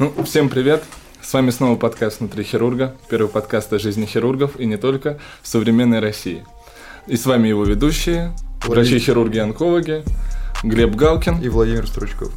Ну, 0.00 0.12
всем 0.24 0.48
привет! 0.48 0.82
С 1.22 1.32
вами 1.32 1.50
снова 1.50 1.76
подкаст 1.76 2.18
«Внутри 2.18 2.42
хирурга», 2.42 2.96
первый 3.08 3.28
подкаст 3.28 3.72
о 3.72 3.78
жизни 3.78 4.06
хирургов 4.06 4.58
и 4.58 4.66
не 4.66 4.76
только 4.76 5.20
в 5.40 5.46
современной 5.46 6.00
России. 6.00 6.44
И 7.06 7.16
с 7.16 7.24
вами 7.26 7.46
его 7.46 7.62
ведущие, 7.62 8.32
врачи-хирурги 8.64 9.36
и 9.36 9.38
онкологи, 9.38 10.02
Глеб 10.64 10.96
Галкин 10.96 11.40
и 11.40 11.48
Владимир 11.48 11.86
Стручков. 11.86 12.32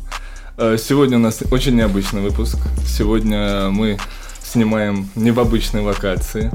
Э, 0.58 0.78
сегодня 0.78 1.18
у 1.18 1.20
нас 1.20 1.42
очень 1.50 1.76
необычный 1.76 2.22
выпуск. 2.22 2.60
Сегодня 2.86 3.72
мы 3.72 3.98
снимаем 4.44 5.10
не 5.16 5.32
в 5.32 5.40
обычной 5.40 5.82
локации. 5.82 6.52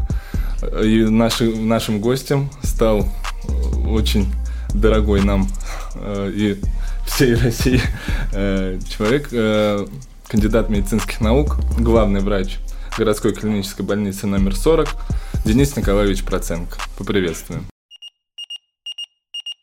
И 0.84 1.03
наши, 1.03 1.53
нашим 1.53 2.00
гостем 2.00 2.48
стал 2.62 3.09
очень 3.89 4.32
дорогой 4.73 5.21
нам 5.23 5.48
э, 5.96 6.30
и 6.32 6.61
всей 7.09 7.34
России 7.34 7.80
э, 8.32 8.79
человек, 8.89 9.30
кандидат 10.32 10.70
медицинских 10.70 11.20
наук, 11.20 11.58
главный 11.78 12.20
врач 12.20 12.56
городской 12.96 13.34
клинической 13.34 13.84
больницы 13.84 14.27
номер 14.27 14.56
40 14.56 14.88
Денис 15.45 15.77
Николаевич 15.77 16.24
Проценко. 16.24 16.78
Поприветствуем. 16.96 17.66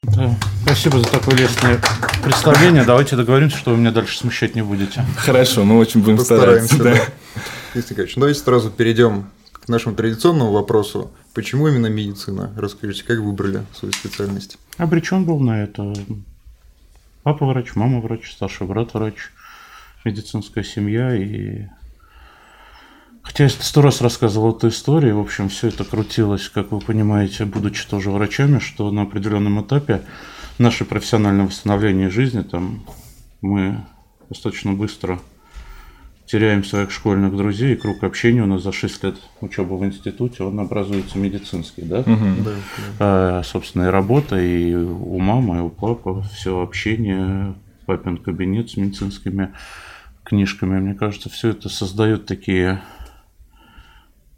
Да. 0.03 0.35
Спасибо 0.61 0.99
за 0.99 1.09
такое 1.09 1.37
лестное 1.37 1.81
представление. 2.23 2.83
Давайте 2.83 3.15
договоримся, 3.15 3.57
что 3.57 3.71
вы 3.71 3.77
меня 3.77 3.91
дальше 3.91 4.15
смущать 4.19 4.53
не 4.53 4.61
будете. 4.61 5.03
Хорошо, 5.17 5.65
мы 5.65 5.79
очень 5.79 6.03
будем 6.03 6.17
Постараемся, 6.17 6.75
стараться. 6.75 7.11
Да. 7.33 7.41
Да. 7.73 7.79
Николаевич, 7.79 8.15
ну 8.15 8.19
давайте 8.19 8.39
сразу 8.39 8.69
перейдем 8.69 9.31
к 9.51 9.67
нашему 9.69 9.95
традиционному 9.95 10.51
вопросу. 10.51 11.11
Почему 11.33 11.67
именно 11.67 11.87
медицина? 11.87 12.53
Расскажите, 12.55 13.03
как 13.05 13.17
выбрали 13.17 13.65
свою 13.73 13.91
специальность? 13.91 14.59
Обречен 14.77 15.25
был 15.25 15.39
на 15.39 15.63
это. 15.63 15.95
Папа 17.23 17.47
врач, 17.47 17.73
мама 17.73 18.01
врач, 18.01 18.31
старший 18.31 18.67
брат 18.67 18.93
врач, 18.93 19.15
медицинская 20.05 20.63
семья 20.63 21.15
и 21.15 21.67
Хотя 23.21 23.43
я 23.43 23.49
сто 23.49 23.81
раз 23.81 24.01
рассказывал 24.01 24.55
эту 24.55 24.69
историю, 24.69 25.17
в 25.17 25.21
общем, 25.21 25.49
все 25.49 25.67
это 25.67 25.83
крутилось, 25.83 26.49
как 26.49 26.71
вы 26.71 26.79
понимаете, 26.79 27.45
будучи 27.45 27.87
тоже 27.87 28.09
врачами, 28.09 28.57
что 28.57 28.89
на 28.91 29.03
определенном 29.03 29.61
этапе 29.61 30.01
наше 30.57 30.83
профессиональное 30.83 31.45
восстановление 31.45 32.09
жизни, 32.09 32.41
там 32.41 32.83
мы 33.41 33.85
достаточно 34.29 34.73
быстро 34.73 35.19
теряем 36.25 36.63
своих 36.63 36.91
школьных 36.91 37.35
друзей, 37.35 37.73
и 37.73 37.75
круг 37.75 38.03
общения 38.03 38.43
у 38.43 38.45
нас 38.45 38.63
за 38.63 38.71
6 38.71 39.03
лет 39.03 39.15
учебы 39.41 39.77
в 39.77 39.85
институте, 39.85 40.43
он 40.43 40.59
образуется 40.59 41.17
медицинский, 41.17 41.81
да? 41.81 41.99
Угу. 41.99 42.43
да, 42.45 42.51
А, 42.99 43.41
собственно, 43.43 43.83
и 43.83 43.87
работа, 43.87 44.39
и 44.39 44.73
у 44.73 45.19
мамы, 45.19 45.57
и 45.57 45.61
у 45.61 45.69
папы, 45.69 46.23
все 46.33 46.59
общение, 46.59 47.55
папин 47.89 48.17
кабинет 48.17 48.69
с 48.69 48.77
медицинскими 48.77 49.51
книжками. 50.23 50.79
Мне 50.79 50.93
кажется, 50.93 51.27
все 51.27 51.49
это 51.49 51.69
создает 51.69 52.27
такие 52.27 52.83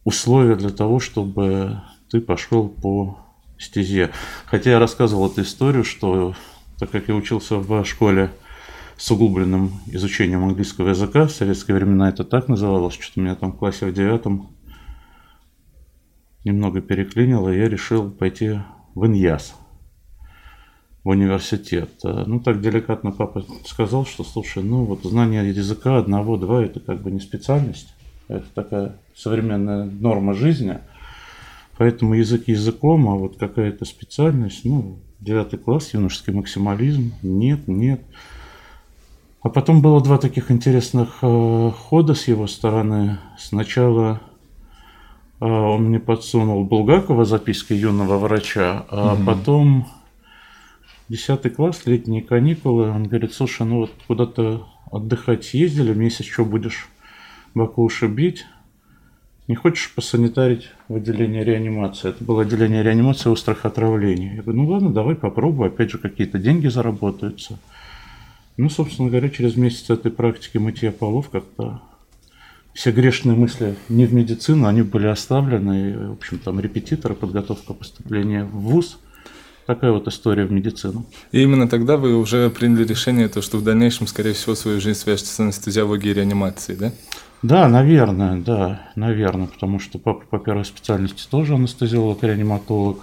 условия 0.05 0.55
для 0.55 0.69
того, 0.69 1.01
чтобы 1.01 1.81
ты 2.09 2.21
пошел 2.21 2.69
по 2.69 3.19
стезе. 3.59 4.11
Хотя 4.45 4.71
я 4.71 4.79
рассказывал 4.79 5.29
эту 5.29 5.41
историю, 5.41 5.83
что 5.83 6.33
так 6.79 6.91
как 6.91 7.09
я 7.09 7.13
учился 7.13 7.57
в 7.57 7.83
школе 7.83 8.31
с 8.95 9.11
углубленным 9.11 9.81
изучением 9.87 10.45
английского 10.45 10.87
языка, 10.87 11.27
в 11.27 11.31
советские 11.31 11.75
времена 11.75 12.07
это 12.07 12.23
так 12.23 12.47
называлось, 12.47 12.97
что 12.97 13.19
у 13.19 13.21
меня 13.21 13.35
там 13.35 13.51
в 13.51 13.57
классе 13.57 13.85
в 13.85 13.93
девятом 13.93 14.55
немного 16.45 16.79
переклинило, 16.79 17.49
и 17.49 17.57
я 17.57 17.67
решил 17.67 18.11
пойти 18.11 18.61
в 18.95 19.07
ИНЯС, 19.07 19.55
в 21.03 21.09
университет. 21.09 21.89
Ну, 22.03 22.39
так 22.39 22.61
деликатно 22.61 23.11
папа 23.11 23.43
сказал, 23.65 24.05
что, 24.05 24.23
слушай, 24.23 24.63
ну, 24.63 24.83
вот 24.83 25.03
знание 25.03 25.47
языка 25.49 25.97
одного-два, 25.97 26.63
это 26.63 26.79
как 26.79 27.01
бы 27.01 27.11
не 27.11 27.19
специальность. 27.19 27.93
Это 28.27 28.45
такая 28.53 28.95
современная 29.15 29.85
норма 29.85 30.33
жизни. 30.33 30.79
Поэтому 31.77 32.13
язык 32.13 32.47
языком, 32.47 33.09
а 33.09 33.15
вот 33.15 33.37
какая-то 33.37 33.85
специальность, 33.85 34.63
ну, 34.63 34.99
девятый 35.19 35.57
класс, 35.57 35.93
юношеский 35.93 36.33
максимализм, 36.33 37.13
нет, 37.23 37.67
нет. 37.67 38.01
А 39.41 39.49
потом 39.49 39.81
было 39.81 40.01
два 40.01 40.19
таких 40.19 40.51
интересных 40.51 41.17
э, 41.23 41.71
хода 41.71 42.13
с 42.13 42.27
его 42.27 42.45
стороны. 42.45 43.17
Сначала 43.39 44.21
э, 45.39 45.45
он 45.45 45.85
мне 45.85 45.99
подсунул 45.99 46.63
Булгакова 46.63 47.25
записки 47.25 47.73
юного 47.73 48.19
врача, 48.19 48.85
а 48.89 49.15
угу. 49.15 49.23
потом 49.25 49.87
десятый 51.11 51.51
класс, 51.51 51.81
летние 51.85 52.21
каникулы. 52.21 52.89
Он 52.89 53.03
говорит, 53.03 53.33
слушай, 53.33 53.67
ну 53.67 53.79
вот 53.79 53.91
куда-то 54.07 54.65
отдыхать 54.89 55.43
съездили, 55.43 55.93
месяц 55.93 56.25
что 56.25 56.45
будешь 56.45 56.87
Баклуши 57.53 58.07
бить. 58.07 58.45
Не 59.49 59.55
хочешь 59.55 59.93
посанитарить 59.93 60.69
в 60.87 60.95
отделении 60.95 61.43
реанимации? 61.43 62.09
Это 62.09 62.23
было 62.23 62.43
отделение 62.43 62.81
реанимации 62.81 63.29
острых 63.29 63.65
отравлений. 63.65 64.35
Я 64.35 64.41
говорю, 64.43 64.61
ну 64.61 64.67
ладно, 64.69 64.93
давай 64.93 65.15
попробую. 65.15 65.67
Опять 65.67 65.91
же, 65.91 65.97
какие-то 65.97 66.39
деньги 66.39 66.67
заработаются. 66.67 67.59
Ну, 68.55 68.69
собственно 68.69 69.09
говоря, 69.09 69.29
через 69.29 69.57
месяц 69.57 69.89
этой 69.89 70.11
практики 70.11 70.59
мытья 70.59 70.93
полов 70.93 71.29
как-то 71.29 71.81
все 72.73 72.93
грешные 72.93 73.35
мысли 73.35 73.75
не 73.89 74.05
в 74.05 74.13
медицину, 74.13 74.65
они 74.65 74.81
были 74.81 75.07
оставлены. 75.07 75.91
И, 75.91 75.95
в 75.97 76.11
общем, 76.13 76.39
там 76.39 76.61
репетиторы, 76.61 77.15
подготовка 77.15 77.73
поступления 77.73 78.45
в 78.45 78.51
ВУЗ– 78.51 78.97
Такая 79.65 79.91
вот 79.91 80.07
история 80.07 80.45
в 80.45 80.51
медицину. 80.51 81.05
И 81.31 81.41
именно 81.41 81.67
тогда 81.67 81.97
вы 81.97 82.17
уже 82.17 82.49
приняли 82.49 82.83
решение, 82.83 83.27
то, 83.29 83.41
что 83.41 83.57
в 83.57 83.63
дальнейшем, 83.63 84.07
скорее 84.07 84.33
всего, 84.33 84.55
свою 84.55 84.81
жизнь 84.81 84.99
свяжете 84.99 85.27
с 85.27 85.39
анестезиологией 85.39 86.11
и 86.11 86.15
реанимацией, 86.15 86.77
да? 86.77 86.91
Да, 87.41 87.67
наверное, 87.67 88.37
да, 88.37 88.91
наверное, 88.95 89.47
потому 89.47 89.79
что 89.79 89.97
папа 89.97 90.25
по 90.29 90.39
первой 90.39 90.65
специальности 90.65 91.27
тоже 91.29 91.55
анестезиолог-реаниматолог. 91.55 92.99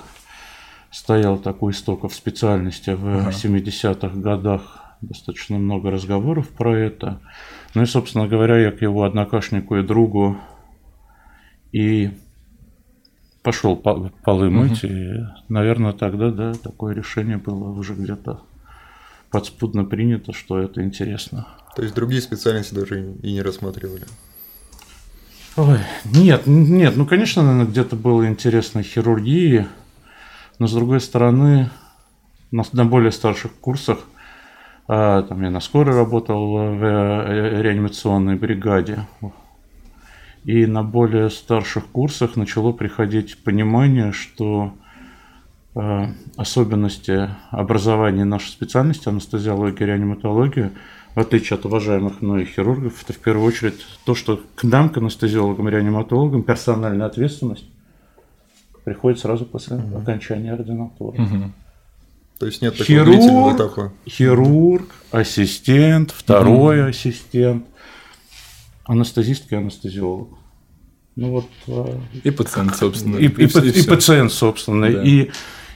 Стоял 0.90 1.38
такой 1.38 1.72
истоков 1.72 2.14
специальности 2.14 2.90
в 2.90 3.20
ага. 3.20 3.30
70-х 3.30 4.16
годах. 4.18 4.84
Достаточно 5.00 5.58
много 5.58 5.90
разговоров 5.90 6.48
про 6.48 6.76
это. 6.76 7.20
Ну 7.74 7.82
и, 7.82 7.86
собственно 7.86 8.26
говоря, 8.26 8.58
я 8.58 8.72
к 8.72 8.80
его 8.80 9.04
однокашнику 9.04 9.76
и 9.76 9.82
другу 9.82 10.38
и 11.72 12.10
пошел 13.48 13.76
полы 13.76 14.50
мыть. 14.50 14.84
Угу. 14.84 14.92
И, 14.92 15.24
наверное, 15.48 15.94
тогда, 15.94 16.30
да, 16.30 16.52
такое 16.52 16.94
решение 16.94 17.38
было 17.38 17.70
уже 17.70 17.94
где-то 17.94 18.42
подспудно 19.30 19.86
принято, 19.86 20.34
что 20.34 20.58
это 20.58 20.84
интересно. 20.84 21.46
То 21.74 21.80
есть 21.80 21.94
другие 21.94 22.20
специальности 22.20 22.74
даже 22.74 23.14
и 23.22 23.32
не 23.32 23.40
рассматривали? 23.40 24.04
Ой, 25.56 25.78
нет, 26.04 26.42
нет, 26.44 26.94
ну, 26.98 27.06
конечно, 27.06 27.42
наверное, 27.42 27.64
где-то 27.64 27.96
было 27.96 28.28
интересно 28.28 28.82
хирургии, 28.82 29.66
но, 30.58 30.66
с 30.66 30.74
другой 30.74 31.00
стороны, 31.00 31.70
на, 32.50 32.64
на 32.72 32.84
более 32.84 33.12
старших 33.12 33.54
курсах, 33.54 34.00
а, 34.88 35.22
там 35.22 35.42
я 35.42 35.48
на 35.48 35.60
скорой 35.60 35.96
работал 35.96 36.52
в 36.52 36.84
э, 36.84 37.62
реанимационной 37.62 38.36
бригаде, 38.36 39.06
и 40.48 40.64
на 40.64 40.82
более 40.82 41.28
старших 41.28 41.88
курсах 41.88 42.36
начало 42.36 42.72
приходить 42.72 43.36
понимание, 43.44 44.12
что 44.12 44.72
э, 45.74 46.06
особенности 46.38 47.28
образования 47.50 48.24
нашей 48.24 48.48
специальности, 48.48 49.10
анестезиология 49.10 49.86
и 49.86 49.90
реаниматология, 49.90 50.72
в 51.14 51.20
отличие 51.20 51.58
от 51.58 51.66
уважаемых 51.66 52.22
мной 52.22 52.46
хирургов, 52.46 53.02
это 53.02 53.12
в 53.12 53.18
первую 53.18 53.46
очередь 53.46 53.74
то, 54.06 54.14
что 54.14 54.42
к 54.54 54.64
нам, 54.64 54.88
к 54.88 54.96
анестезиологам 54.96 55.68
и 55.68 55.70
реаниматологам, 55.70 56.42
персональная 56.42 57.08
ответственность 57.08 57.68
приходит 58.84 59.18
сразу 59.18 59.44
после 59.44 59.76
угу. 59.76 59.98
окончания 59.98 60.54
ординатуры. 60.54 61.24
Угу. 61.24 61.52
То 62.38 62.46
есть 62.46 62.62
нет 62.62 62.72
такого 62.72 63.04
хирург, 63.04 63.54
этапа. 63.54 63.92
Хирург, 64.08 64.94
ассистент, 65.10 66.10
второй 66.10 66.80
угу. 66.80 66.88
ассистент, 66.88 67.66
анестезистка 68.86 69.56
и 69.56 69.58
анестезиолог. 69.58 70.37
Ну 71.18 71.30
вот. 71.32 71.46
А, 71.66 72.00
и 72.22 72.30
пациент, 72.30 72.76
собственно. 72.76 73.16
И, 73.16 73.26
и, 73.26 73.44
и, 73.44 73.46
и, 73.46 73.80
и 73.80 73.88
пациент, 73.88 74.32
собственно. 74.32 74.88
Да. 74.88 75.02
И 75.02 75.30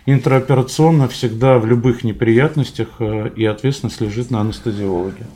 интраоперационно 0.07 1.09
всегда 1.09 1.59
в 1.59 1.67
любых 1.67 2.05
неприятностях 2.05 2.89
э, 3.01 3.33
и 3.35 3.45
ответственность 3.45 4.01
лежит 4.01 4.31
на 4.31 4.41
анестезиологе. 4.41 5.27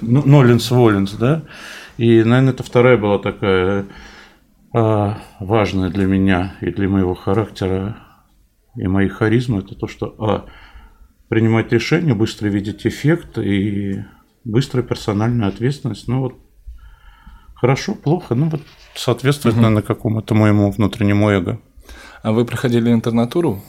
Нолинс 0.00 0.70
Волинс, 0.70 1.12
да? 1.14 1.42
И, 1.96 2.22
наверное, 2.22 2.52
это 2.52 2.62
вторая 2.62 2.96
была 2.96 3.18
такая 3.18 3.86
а, 4.72 5.18
важная 5.40 5.90
для 5.90 6.06
меня 6.06 6.54
и 6.60 6.70
для 6.70 6.88
моего 6.88 7.14
характера 7.14 7.96
и 8.76 8.86
моей 8.86 9.08
харизмы, 9.08 9.58
это 9.58 9.74
то, 9.74 9.88
что 9.88 10.14
а, 10.18 10.46
принимать 11.28 11.72
решения, 11.72 12.14
быстро 12.14 12.46
видеть 12.46 12.86
эффект 12.86 13.38
и 13.38 14.04
быстрая 14.44 14.84
персональная 14.84 15.48
ответственность. 15.48 16.06
Ну 16.06 16.20
вот 16.20 16.34
хорошо, 17.54 17.94
плохо, 17.96 18.34
ну 18.36 18.48
вот 18.48 18.62
соответствует, 18.94 19.54
угу. 19.54 19.62
наверное, 19.62 19.82
какому-то 19.82 20.34
моему 20.34 20.70
внутреннему 20.70 21.30
эго. 21.30 21.58
А 22.22 22.32
вы 22.32 22.44
проходили 22.44 22.92
интернатуру? 22.92 23.62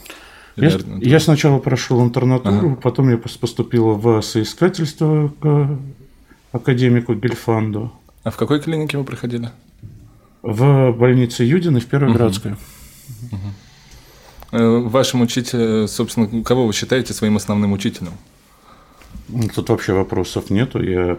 Я, 0.58 0.78
я 1.00 1.20
сначала 1.20 1.60
прошел 1.60 2.04
интернатуру, 2.04 2.72
ага. 2.72 2.76
потом 2.76 3.10
я 3.10 3.18
поступил 3.18 3.96
в 3.96 4.22
соискательство 4.22 5.32
к 5.40 5.80
академику 6.52 7.16
Гельфанду. 7.16 7.94
А 8.24 8.32
в 8.32 8.38
какой 8.38 8.60
клинике 8.60 8.98
вы 8.98 9.04
проходили? 9.04 9.50
В 10.42 10.92
больнице 10.92 11.44
Юдина 11.44 11.80
в 11.80 11.86
Первой 11.86 12.14
Градской. 12.14 12.56
Э, 14.52 14.80
Вашим 14.80 15.22
учителем, 15.22 15.88
собственно, 15.88 16.44
кого 16.44 16.68
вы 16.68 16.74
считаете 16.74 17.14
своим 17.14 17.38
основным 17.38 17.72
учителем? 17.72 18.12
Ну, 19.30 19.48
Тут 19.48 19.70
вообще 19.70 19.94
вопросов 19.94 20.50
нету. 20.50 20.84
Я 20.84 21.18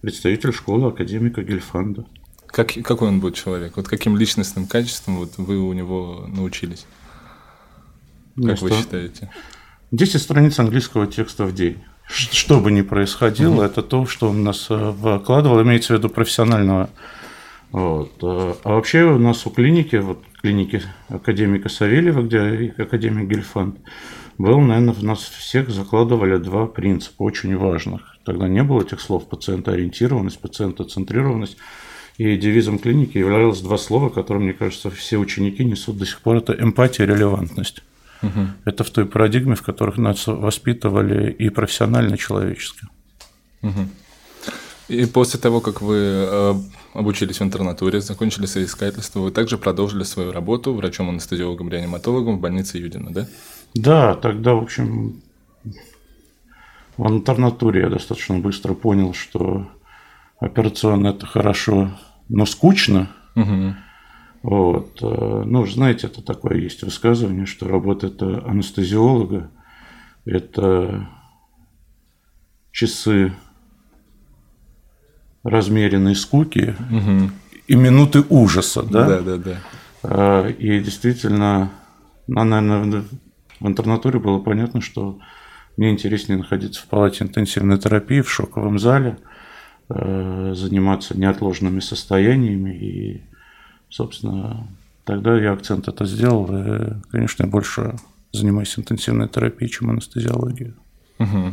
представитель 0.00 0.52
школы 0.52 0.88
академика 0.88 1.42
Гельфанда. 1.42 2.04
Как, 2.48 2.72
какой 2.84 3.08
он 3.08 3.20
был 3.20 3.30
человек? 3.30 3.76
Вот 3.76 3.88
каким 3.88 4.16
личностным 4.16 4.66
качеством 4.66 5.16
вот 5.18 5.34
вы 5.36 5.58
у 5.58 5.72
него 5.72 6.24
научились? 6.28 6.86
Как 8.36 8.60
вы 8.62 8.70
Место- 8.70 8.82
считаете? 8.82 9.30
10 9.90 10.20
страниц 10.20 10.58
английского 10.58 11.06
текста 11.06 11.44
в 11.44 11.54
день. 11.54 11.78
Что 12.08 12.60
бы 12.60 12.70
ни 12.72 12.82
происходило, 12.82 13.62
это 13.64 13.82
то, 13.82 14.06
что 14.06 14.30
он 14.30 14.42
нас 14.42 14.66
э, 14.70 14.92
вкладывал, 15.20 15.62
имеется 15.62 15.94
в 15.94 15.98
виду 15.98 16.08
профессионального. 16.08 16.88
Вот. 17.70 18.12
э, 18.22 18.54
А 18.64 18.74
вообще 18.74 19.04
у 19.04 19.18
нас 19.18 19.46
у 19.46 19.50
клиники, 19.50 19.96
вот 19.96 20.22
клиники 20.40 20.82
академика 21.08 21.68
Савельева, 21.68 22.22
где 22.22 22.74
академик 22.78 23.28
Гельфанд, 23.28 23.78
был, 24.38 24.60
наверное, 24.60 24.94
в 24.94 25.02
нас 25.04 25.18
всех 25.20 25.68
закладывали 25.70 26.38
два 26.38 26.66
принципа 26.66 27.22
очень 27.24 27.56
важных. 27.56 28.16
Тогда 28.24 28.48
не 28.48 28.62
было 28.62 28.82
этих 28.82 29.00
слов 29.00 29.28
пациентоориентированность, 29.28 30.38
пациентоцентрированность. 30.40 31.56
И 32.18 32.36
девизом 32.36 32.80
клиники 32.80 33.16
являлось 33.16 33.60
два 33.60 33.78
слова, 33.78 34.08
которые, 34.10 34.42
мне 34.42 34.52
кажется, 34.52 34.90
все 34.90 35.18
ученики 35.18 35.64
несут 35.64 35.98
до 35.98 36.04
сих 36.04 36.20
пор. 36.20 36.38
Это 36.38 36.52
эмпатия 36.52 37.04
и 37.04 37.08
релевантность. 37.08 37.82
Это 38.64 38.82
в 38.82 38.90
той 38.90 39.06
парадигме, 39.06 39.54
в 39.54 39.62
которых 39.62 39.96
нас 39.96 40.26
воспитывали 40.26 41.30
и 41.30 41.48
профессионально, 41.48 42.16
и 42.16 42.18
человечески. 42.18 42.86
И 44.88 45.04
после 45.04 45.38
того, 45.38 45.60
как 45.60 45.82
вы 45.82 45.96
э, 45.96 46.54
обучились 46.94 47.40
в 47.40 47.42
интернатуре, 47.42 48.00
закончили 48.00 48.46
соискательство, 48.46 49.20
вы 49.20 49.30
также 49.30 49.58
продолжили 49.58 50.02
свою 50.02 50.32
работу 50.32 50.72
врачом-анестезиологом-реаниматологом 50.72 52.38
в 52.38 52.40
больнице 52.40 52.78
Юдина, 52.78 53.12
да? 53.12 53.28
Да, 53.74 54.14
тогда, 54.14 54.54
в 54.54 54.62
общем, 54.62 55.20
в 56.96 57.06
интернатуре 57.06 57.82
я 57.82 57.90
достаточно 57.90 58.38
быстро 58.38 58.72
понял, 58.72 59.12
что 59.12 59.68
операционно 60.40 61.08
это 61.08 61.26
хорошо, 61.26 61.90
но 62.28 62.46
скучно. 62.46 63.08
Мгм. 63.34 63.76
Вот. 64.42 64.98
э, 65.02 65.42
Ну, 65.46 65.66
знаете, 65.66 66.06
это 66.06 66.22
такое 66.22 66.58
есть 66.58 66.82
высказывание, 66.82 67.46
что 67.46 67.68
работа 67.68 68.06
это 68.08 68.44
анестезиолога, 68.46 69.50
это 70.24 71.08
часы 72.72 73.32
размеренной 75.42 76.14
скуки 76.14 76.74
Мгм. 76.90 77.32
и 77.66 77.74
минуты 77.74 78.22
ужаса, 78.28 78.82
да? 78.82 79.06
Да, 79.08 79.20
да, 79.22 79.36
да. 79.36 79.56
А, 80.02 80.48
И 80.48 80.80
действительно, 80.80 81.70
ну, 82.26 82.44
наверное, 82.44 83.04
в 83.60 83.66
интернатуре 83.66 84.18
было 84.18 84.38
понятно, 84.38 84.80
что 84.80 85.18
мне 85.76 85.90
интереснее 85.90 86.38
находиться 86.38 86.82
в 86.82 86.86
палате 86.86 87.24
интенсивной 87.24 87.78
терапии, 87.78 88.20
в 88.20 88.30
шоковом 88.30 88.78
зале, 88.78 89.18
заниматься 89.88 91.18
неотложными 91.18 91.80
состояниями. 91.80 92.74
И, 92.76 93.22
собственно, 93.88 94.66
тогда 95.04 95.38
я 95.38 95.52
акцент 95.52 95.88
это 95.88 96.04
сделал. 96.04 96.44
И, 96.54 96.94
конечно, 97.10 97.44
я 97.44 97.48
больше 97.48 97.96
занимаюсь 98.32 98.78
интенсивной 98.78 99.28
терапией, 99.28 99.70
чем 99.70 99.90
анестезиологией. 99.90 100.74
А 101.18 101.52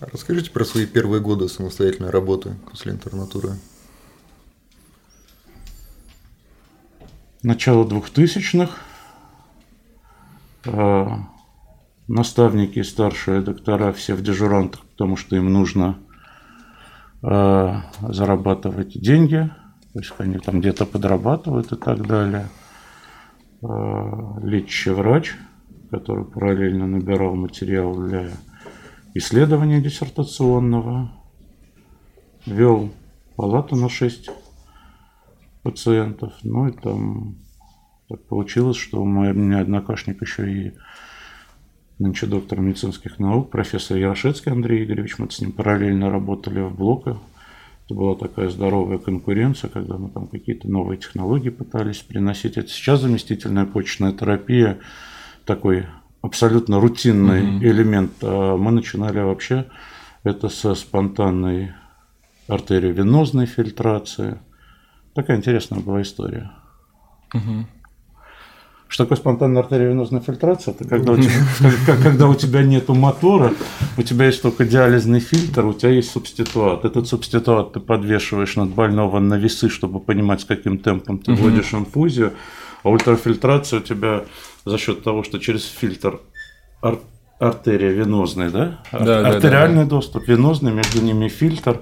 Расскажите 0.00 0.50
про 0.50 0.64
свои 0.64 0.86
первые 0.86 1.20
годы 1.20 1.48
самостоятельной 1.48 2.10
работы 2.10 2.56
после 2.70 2.92
интернатуры. 2.92 3.52
начало 7.42 7.84
2000-х. 7.84 8.72
э, 10.64 11.06
Наставники 12.08 12.80
и 12.80 12.82
старшие 12.82 13.40
доктора 13.42 13.92
все 13.92 14.14
в 14.14 14.22
дежурантах, 14.22 14.84
потому 14.86 15.16
что 15.16 15.36
им 15.36 15.52
нужно 15.52 15.98
э, 15.98 16.11
зарабатывать 17.22 19.00
деньги. 19.00 19.50
То 19.92 19.98
есть 20.00 20.12
они 20.18 20.38
там 20.38 20.60
где-то 20.60 20.86
подрабатывают 20.86 21.70
и 21.72 21.76
так 21.76 22.06
далее. 22.06 22.48
Э, 23.62 24.40
Лечащий 24.42 24.90
врач, 24.90 25.34
который 25.90 26.24
параллельно 26.24 26.86
набирал 26.86 27.34
материал 27.36 27.94
для 27.94 28.30
исследования 29.14 29.80
диссертационного, 29.80 31.12
вел 32.46 32.90
палату 33.36 33.76
на 33.76 33.88
6 33.88 34.30
пациентов. 35.62 36.32
Ну 36.42 36.66
и 36.68 36.72
там 36.72 37.36
так 38.08 38.26
получилось, 38.26 38.76
что 38.78 39.00
у 39.02 39.04
моя- 39.06 39.30
у 39.32 39.34
меня 39.34 39.60
однокашник 39.60 40.20
еще 40.22 40.50
и 40.50 40.72
нынче 41.98 42.26
доктор 42.26 42.60
медицинских 42.60 43.18
наук, 43.18 43.50
профессор 43.50 43.96
Ярошецкий 43.96 44.52
Андрей 44.52 44.84
Игоревич. 44.84 45.18
Мы 45.18 45.30
с 45.30 45.40
ним 45.40 45.52
параллельно 45.52 46.10
работали 46.10 46.60
в 46.60 46.74
блоках. 46.74 47.18
Это 47.86 47.94
была 47.94 48.14
такая 48.14 48.48
здоровая 48.48 48.98
конкуренция, 48.98 49.68
когда 49.70 49.98
мы 49.98 50.08
там 50.08 50.26
какие-то 50.26 50.70
новые 50.70 50.98
технологии 50.98 51.50
пытались 51.50 51.98
приносить. 51.98 52.56
Это 52.56 52.68
сейчас 52.68 53.00
заместительная 53.00 53.66
почечная 53.66 54.12
терапия, 54.12 54.78
такой 55.44 55.86
абсолютно 56.22 56.80
рутинный 56.80 57.58
элемент. 57.58 58.12
А 58.22 58.56
мы 58.56 58.70
начинали 58.70 59.20
вообще 59.20 59.66
это 60.24 60.48
со 60.48 60.74
спонтанной 60.74 61.72
артериовенозной 62.48 63.46
фильтрации. 63.46 64.38
Такая 65.14 65.36
интересная 65.36 65.80
была 65.80 66.02
история. 66.02 66.50
Что 68.92 69.04
такое 69.04 69.16
спонтанная 69.16 69.62
артериовенозная 69.62 70.20
фильтрация? 70.20 70.74
Это 70.74 70.84
когда 70.86 71.12
у, 71.12 71.16
тебя, 71.16 71.32
как- 71.86 72.02
когда 72.02 72.28
у 72.28 72.34
тебя 72.34 72.62
нету 72.62 72.94
мотора, 72.94 73.54
у 73.96 74.02
тебя 74.02 74.26
есть 74.26 74.42
только 74.42 74.66
диализный 74.66 75.20
фильтр, 75.20 75.64
у 75.64 75.72
тебя 75.72 75.92
есть 75.92 76.10
субституат. 76.10 76.84
Этот 76.84 77.08
субституат 77.08 77.72
ты 77.72 77.80
подвешиваешь 77.80 78.54
над 78.56 78.68
больного 78.74 79.18
на 79.18 79.38
весы, 79.38 79.70
чтобы 79.70 79.98
понимать, 79.98 80.42
с 80.42 80.44
каким 80.44 80.76
темпом 80.76 81.18
ты 81.18 81.32
вводишь 81.32 81.72
инфузию. 81.72 82.32
А 82.82 82.90
ультрафильтрация 82.90 83.78
у 83.80 83.82
тебя 83.82 84.24
за 84.66 84.76
счет 84.76 85.02
того, 85.02 85.22
что 85.22 85.38
через 85.38 85.64
фильтр 85.64 86.20
ар- 86.82 86.98
артерия 87.38 87.92
венозная, 87.92 88.50
да? 88.50 88.78
Да, 88.92 88.98
да, 88.98 89.22
да, 89.22 89.28
Артериальный 89.28 89.86
доступ, 89.86 90.28
венозный, 90.28 90.70
между 90.70 91.00
ними 91.00 91.28
фильтр, 91.28 91.80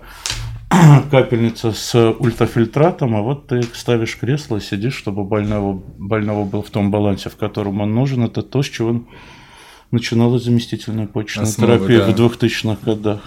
капельница 1.11 1.73
с 1.73 1.95
ультрафильтратом, 2.19 3.17
а 3.17 3.23
вот 3.23 3.49
ты 3.49 3.63
ставишь 3.63 4.17
кресло 4.17 4.59
и 4.59 4.61
сидишь, 4.61 4.95
чтобы 4.95 5.25
больного, 5.25 5.83
больного 5.99 6.45
был 6.45 6.63
в 6.63 6.71
том 6.71 6.91
балансе, 6.91 7.29
в 7.29 7.37
котором 7.37 7.81
он 7.81 7.95
нужен. 7.95 8.25
Это 8.25 8.43
то, 8.43 8.63
с 8.63 8.67
чего 8.69 9.03
начиналась 9.91 10.45
заместительная 10.45 11.07
почечная 11.07 11.45
Основы, 11.45 11.79
терапия 11.79 12.07
да. 12.07 12.13
в 12.13 12.33
2000-х 12.33 12.79
годах. 12.85 13.21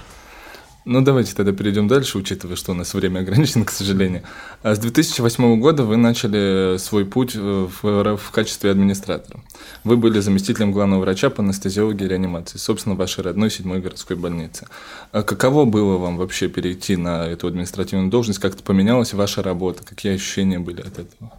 Ну, 0.86 1.02
давайте 1.02 1.34
тогда 1.34 1.54
перейдем 1.54 1.88
дальше, 1.88 2.18
учитывая, 2.18 2.58
что 2.58 2.74
у 2.74 2.76
нас 2.76 2.94
время 2.94 3.20
ограничено, 3.20 3.64
к 3.64 3.72
сожалению. 3.72 4.24
А 4.64 4.76
С 4.76 4.80
2008 4.80 5.60
года 5.60 5.86
вы 5.86 5.96
начали 5.96 6.78
свой 6.78 7.06
путь 7.06 7.36
э, 7.36 7.68
в, 7.82 8.18
в 8.18 8.32
качестве 8.32 8.70
администратора. 8.70 9.40
Вы 9.86 9.96
были 9.96 10.20
заместителем 10.20 10.74
главного 10.74 11.02
врача 11.02 11.30
по 11.30 11.42
анестезиологии 11.42 12.04
и 12.04 12.10
реанимации, 12.10 12.58
собственно, 12.58 12.96
вашей 12.96 13.24
родной 13.24 13.50
седьмой 13.50 13.80
городской 13.80 14.18
больницы. 14.18 14.68
А 15.14 15.24
каково 15.24 15.64
было 15.64 15.98
вам 15.98 16.18
вообще 16.18 16.50
перейти 16.50 16.98
на 16.98 17.28
эту 17.28 17.48
административную 17.48 18.10
должность? 18.10 18.40
Как-то 18.40 18.62
поменялась 18.62 19.14
ваша 19.14 19.42
работа? 19.42 19.84
Какие 19.86 20.16
ощущения 20.16 20.60
были 20.60 20.82
от 20.82 21.00
этого? 21.00 21.32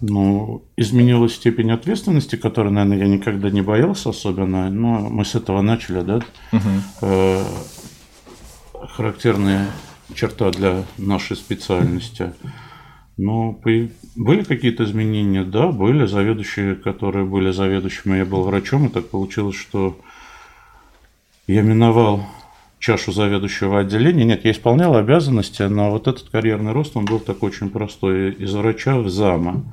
Ну, 0.00 0.64
изменилась 0.76 1.34
степень 1.34 1.70
ответственности, 1.70 2.36
которой, 2.36 2.70
наверное, 2.70 2.98
я 2.98 3.08
никогда 3.08 3.48
не 3.48 3.62
боялся 3.62 4.10
особенно, 4.10 4.68
но 4.70 5.08
мы 5.08 5.24
с 5.24 5.34
этого 5.34 5.62
начали, 5.62 6.02
да? 6.02 6.20
Э, 7.00 7.44
Характерная 8.88 9.70
черта 10.14 10.50
для 10.50 10.84
нашей 10.96 11.36
специальности. 11.36 12.32
Ну, 13.16 13.54
по- 13.54 13.88
были 14.14 14.44
какие-то 14.44 14.84
изменения? 14.84 15.44
Да, 15.44 15.68
были. 15.72 16.06
Заведующие, 16.06 16.76
которые 16.76 17.24
были 17.24 17.50
заведующими, 17.50 18.18
я 18.18 18.24
был 18.24 18.42
врачом, 18.42 18.86
и 18.86 18.88
так 18.88 19.08
получилось, 19.08 19.56
что 19.56 19.98
я 21.46 21.62
миновал 21.62 22.26
чашу 22.78 23.12
заведующего 23.12 23.80
отделения. 23.80 24.24
Нет, 24.24 24.44
я 24.44 24.50
исполнял 24.50 24.94
обязанности, 24.96 25.62
но 25.62 25.90
вот 25.90 26.06
этот 26.08 26.28
карьерный 26.28 26.72
рост, 26.72 26.96
он 26.96 27.04
был 27.04 27.20
такой 27.20 27.50
очень 27.50 27.70
простой. 27.70 28.32
Из 28.32 28.54
врача 28.54 28.98
в 28.98 29.08
зама. 29.08 29.64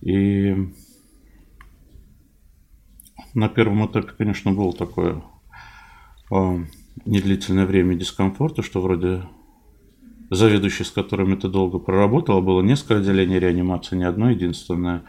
И 0.00 0.56
на 3.34 3.48
первом 3.48 3.86
этапе, 3.86 4.12
конечно, 4.16 4.52
было 4.52 4.72
такое 4.72 5.22
а, 6.30 6.58
недлительное 7.04 7.66
время 7.66 7.94
дискомфорта, 7.94 8.62
что 8.62 8.80
вроде 8.80 9.22
заведующий, 10.30 10.84
с 10.84 10.90
которыми 10.90 11.34
ты 11.34 11.48
долго 11.48 11.78
проработал, 11.78 12.40
было 12.40 12.62
несколько 12.62 12.96
отделений 12.96 13.38
реанимации, 13.38 13.96
не 13.96 14.04
одно 14.04 14.30
единственное, 14.30 15.02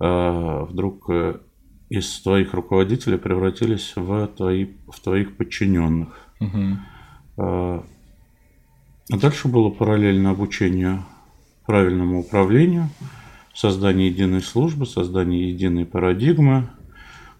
а, 0.00 0.64
вдруг 0.64 1.10
э, 1.10 1.40
из 1.90 2.20
твоих 2.20 2.54
руководителей 2.54 3.18
превратились 3.18 3.92
в, 3.96 4.26
твои, 4.28 4.68
в 4.88 5.00
твоих 5.00 5.36
подчиненных. 5.36 6.08
А 7.40 9.16
дальше 9.16 9.48
было 9.48 9.70
параллельно 9.70 10.30
обучение 10.30 11.02
правильному 11.66 12.20
управлению, 12.20 12.88
создание 13.54 14.08
единой 14.08 14.42
службы, 14.42 14.86
создание 14.86 15.50
единой 15.50 15.86
парадигмы, 15.86 16.68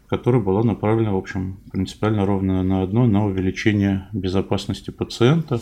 которая 0.08 0.40
была 0.40 0.62
направлена, 0.62 1.12
в 1.12 1.16
общем, 1.16 1.58
принципиально 1.70 2.24
ровно 2.24 2.62
на 2.62 2.82
одно, 2.82 3.06
на 3.06 3.26
увеличение 3.26 4.08
безопасности 4.12 4.90
пациента. 4.90 5.60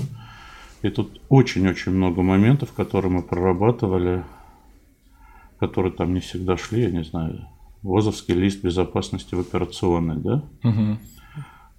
И 0.82 0.88
тут 0.88 1.20
очень-очень 1.28 1.92
много 1.92 2.22
моментов, 2.22 2.72
которые 2.72 3.10
мы 3.10 3.22
прорабатывали, 3.22 4.24
которые 5.58 5.92
там 5.92 6.14
не 6.14 6.20
всегда 6.20 6.56
шли, 6.56 6.82
я 6.82 6.90
не 6.90 7.02
знаю, 7.02 7.46
ВОЗовский 7.82 8.34
лист 8.34 8.62
безопасности 8.62 9.34
в 9.34 9.40
операционной, 9.40 10.16
да? 10.16 10.44
Угу. 10.62 10.98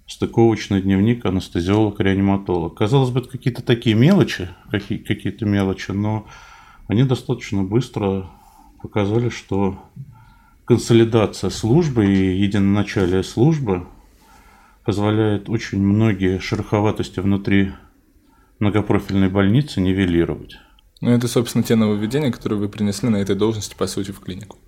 Стыковочный 0.06 0.82
дневник 0.82 1.24
анестезиолог-реаниматолог. 1.24 2.74
Казалось 2.74 3.10
бы, 3.10 3.20
это 3.20 3.28
какие-то 3.30 3.62
такие 3.62 3.94
мелочи, 3.94 4.48
какие- 4.70 4.98
какие-то 4.98 5.46
мелочи, 5.46 5.92
но 5.92 6.26
они 6.86 7.04
достаточно 7.04 7.62
быстро 7.62 8.26
показали, 8.82 9.28
что 9.28 9.78
консолидация 10.68 11.48
службы 11.48 12.04
и 12.12 12.38
единоначалие 12.42 13.22
службы 13.22 13.86
позволяет 14.84 15.48
очень 15.48 15.80
многие 15.80 16.38
шероховатости 16.40 17.20
внутри 17.20 17.72
многопрофильной 18.58 19.30
больницы 19.30 19.80
нивелировать. 19.80 20.58
Ну, 21.00 21.10
это, 21.10 21.26
собственно, 21.26 21.64
те 21.64 21.74
нововведения, 21.74 22.30
которые 22.30 22.58
вы 22.58 22.68
принесли 22.68 23.08
на 23.08 23.16
этой 23.16 23.34
должности, 23.34 23.74
по 23.74 23.86
сути, 23.86 24.10
в 24.10 24.20
клинику. 24.20 24.58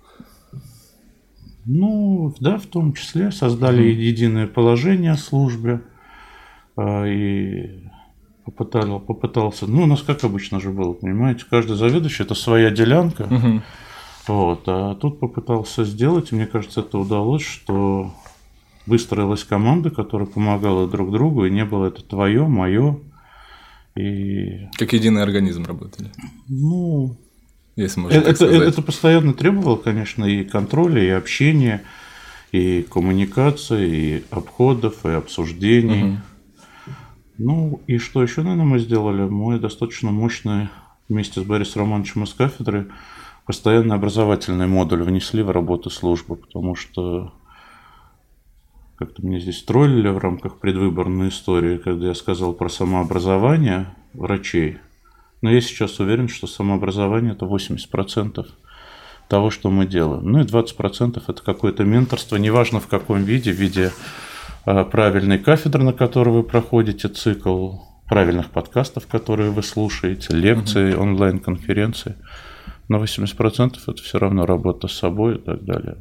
Ну, 1.65 2.33
да, 2.39 2.57
в 2.57 2.65
том 2.65 2.93
числе 2.93 3.31
создали 3.31 3.83
единое 3.83 4.47
положение 4.47 5.11
о 5.11 5.17
службе 5.17 5.81
а, 6.75 7.05
и 7.05 7.83
попытал, 8.43 8.99
попытался, 8.99 9.67
ну, 9.67 9.83
у 9.83 9.85
нас 9.85 10.01
как 10.01 10.23
обычно 10.23 10.59
же 10.59 10.71
было, 10.71 10.93
понимаете, 10.93 11.45
каждый 11.47 11.75
заведующий 11.75 12.23
это 12.23 12.33
своя 12.33 12.71
делянка, 12.71 13.27
Мгм. 13.29 13.61
Вот, 14.33 14.63
а 14.67 14.95
тут 14.95 15.19
попытался 15.19 15.83
сделать, 15.85 16.31
и 16.31 16.35
мне 16.35 16.45
кажется, 16.45 16.81
это 16.81 16.97
удалось, 16.97 17.43
что 17.43 18.13
выстроилась 18.85 19.43
команда, 19.43 19.89
которая 19.89 20.27
помогала 20.27 20.87
друг 20.87 21.11
другу, 21.11 21.45
и 21.45 21.51
не 21.51 21.65
было 21.65 21.87
это 21.87 22.03
твое, 22.03 22.47
мое, 22.47 22.99
и, 23.95 24.67
Как 24.77 24.93
единый 24.93 25.23
организм 25.23 25.65
работали, 25.65 26.11
ну, 26.47 27.17
если 27.75 27.99
можно 27.99 28.15
Это, 28.15 28.25
так 28.25 28.35
это, 28.35 28.45
сказать. 28.47 28.67
это 28.69 28.81
постоянно 28.81 29.33
требовало, 29.33 29.75
конечно, 29.77 30.25
и 30.25 30.43
контроля, 30.43 31.03
и 31.03 31.09
общения, 31.09 31.83
и 32.51 32.83
коммуникации, 32.83 33.89
и 33.89 34.23
обходов, 34.29 35.05
и 35.05 35.09
обсуждений. 35.09 36.03
Мгм. 36.03 36.21
Ну, 37.37 37.81
и 37.87 37.97
что 37.97 38.21
еще, 38.21 38.41
наверное, 38.41 38.65
мы 38.65 38.79
сделали? 38.79 39.23
Мы 39.23 39.57
достаточно 39.57 40.11
мощный 40.11 40.69
вместе 41.09 41.41
с 41.41 41.43
Борисом 41.43 41.83
Романовичем 41.83 42.23
из 42.23 42.33
кафедры 42.33 42.87
постоянно 43.45 43.95
образовательный 43.95 44.67
модуль 44.67 45.03
внесли 45.03 45.43
в 45.43 45.51
работу 45.51 45.89
службы, 45.89 46.35
потому 46.35 46.75
что 46.75 47.33
как-то 48.97 49.25
меня 49.25 49.39
здесь 49.39 49.63
троллили 49.63 50.09
в 50.09 50.19
рамках 50.19 50.59
предвыборной 50.59 51.29
истории, 51.29 51.77
когда 51.77 52.07
я 52.07 52.13
сказал 52.13 52.53
про 52.53 52.69
самообразование 52.69 53.87
врачей. 54.13 54.77
Но 55.41 55.49
я 55.49 55.59
сейчас 55.59 55.99
уверен, 55.99 56.27
что 56.27 56.45
самообразование– 56.45 57.31
это 57.33 57.45
80% 57.45 58.45
того, 59.27 59.49
что 59.49 59.71
мы 59.71 59.87
делаем. 59.87 60.29
Ну 60.29 60.41
и 60.41 60.43
20% 60.43 61.23
это 61.27 61.41
какое-то 61.41 61.83
менторство, 61.83 62.35
неважно 62.35 62.79
в 62.79 62.87
каком 62.87 63.23
виде, 63.23 63.51
в 63.51 63.55
виде 63.55 63.91
а, 64.65 64.83
правильной 64.83 65.39
кафедры, 65.39 65.83
на 65.83 65.93
которой 65.93 66.29
вы 66.29 66.43
проходите 66.43 67.07
цикл, 67.07 67.77
правильных 68.07 68.49
подкастов, 68.49 69.07
которые 69.07 69.51
вы 69.51 69.63
слушаете, 69.63 70.35
лекции, 70.35 70.93
онлайн-конференции. 70.93 72.15
Но 72.91 73.01
80% 73.01 73.77
это 73.87 74.03
все 74.03 74.19
равно 74.19 74.45
работа 74.45 74.89
с 74.89 74.91
собой 74.91 75.35
и 75.35 75.39
так 75.39 75.63
далее. 75.63 75.95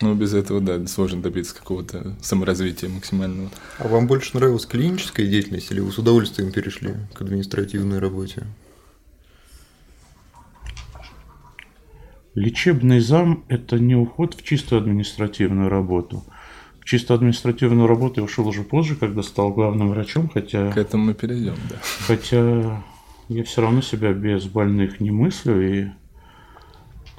Ну, 0.00 0.12
без 0.16 0.34
этого, 0.34 0.60
да, 0.60 0.84
сложно 0.88 1.22
добиться 1.22 1.54
какого-то 1.54 2.16
саморазвития 2.20 2.88
максимального. 2.88 3.48
А 3.78 3.86
вам 3.86 4.08
больше 4.08 4.36
нравилась 4.36 4.66
клиническая 4.66 5.28
деятельность 5.28 5.70
или 5.70 5.78
вы 5.78 5.92
с 5.92 5.98
удовольствием 5.98 6.50
перешли 6.50 6.96
к 7.14 7.22
административной 7.22 8.00
работе? 8.00 8.44
Лечебный 12.34 12.98
зам– 12.98 13.44
это 13.48 13.78
не 13.78 13.94
уход 13.94 14.34
в 14.34 14.42
чистую 14.42 14.80
административную 14.80 15.68
работу. 15.68 16.24
В 16.80 16.86
чисто 16.86 17.14
административную 17.14 17.86
работу 17.86 18.18
я 18.18 18.24
ушел 18.24 18.48
уже 18.48 18.64
позже, 18.64 18.96
когда 18.96 19.22
стал 19.22 19.52
главным 19.52 19.90
врачом, 19.90 20.28
хотя... 20.28 20.72
К 20.72 20.78
этому 20.78 21.04
мы 21.04 21.14
перейдем, 21.14 21.54
да. 21.68 21.76
Хотя 22.08 22.82
я 23.28 23.44
все 23.44 23.62
равно 23.62 23.80
себя 23.80 24.12
без 24.12 24.46
больных 24.46 24.98
не 24.98 25.12
мыслю, 25.12 25.84
и 25.84 25.99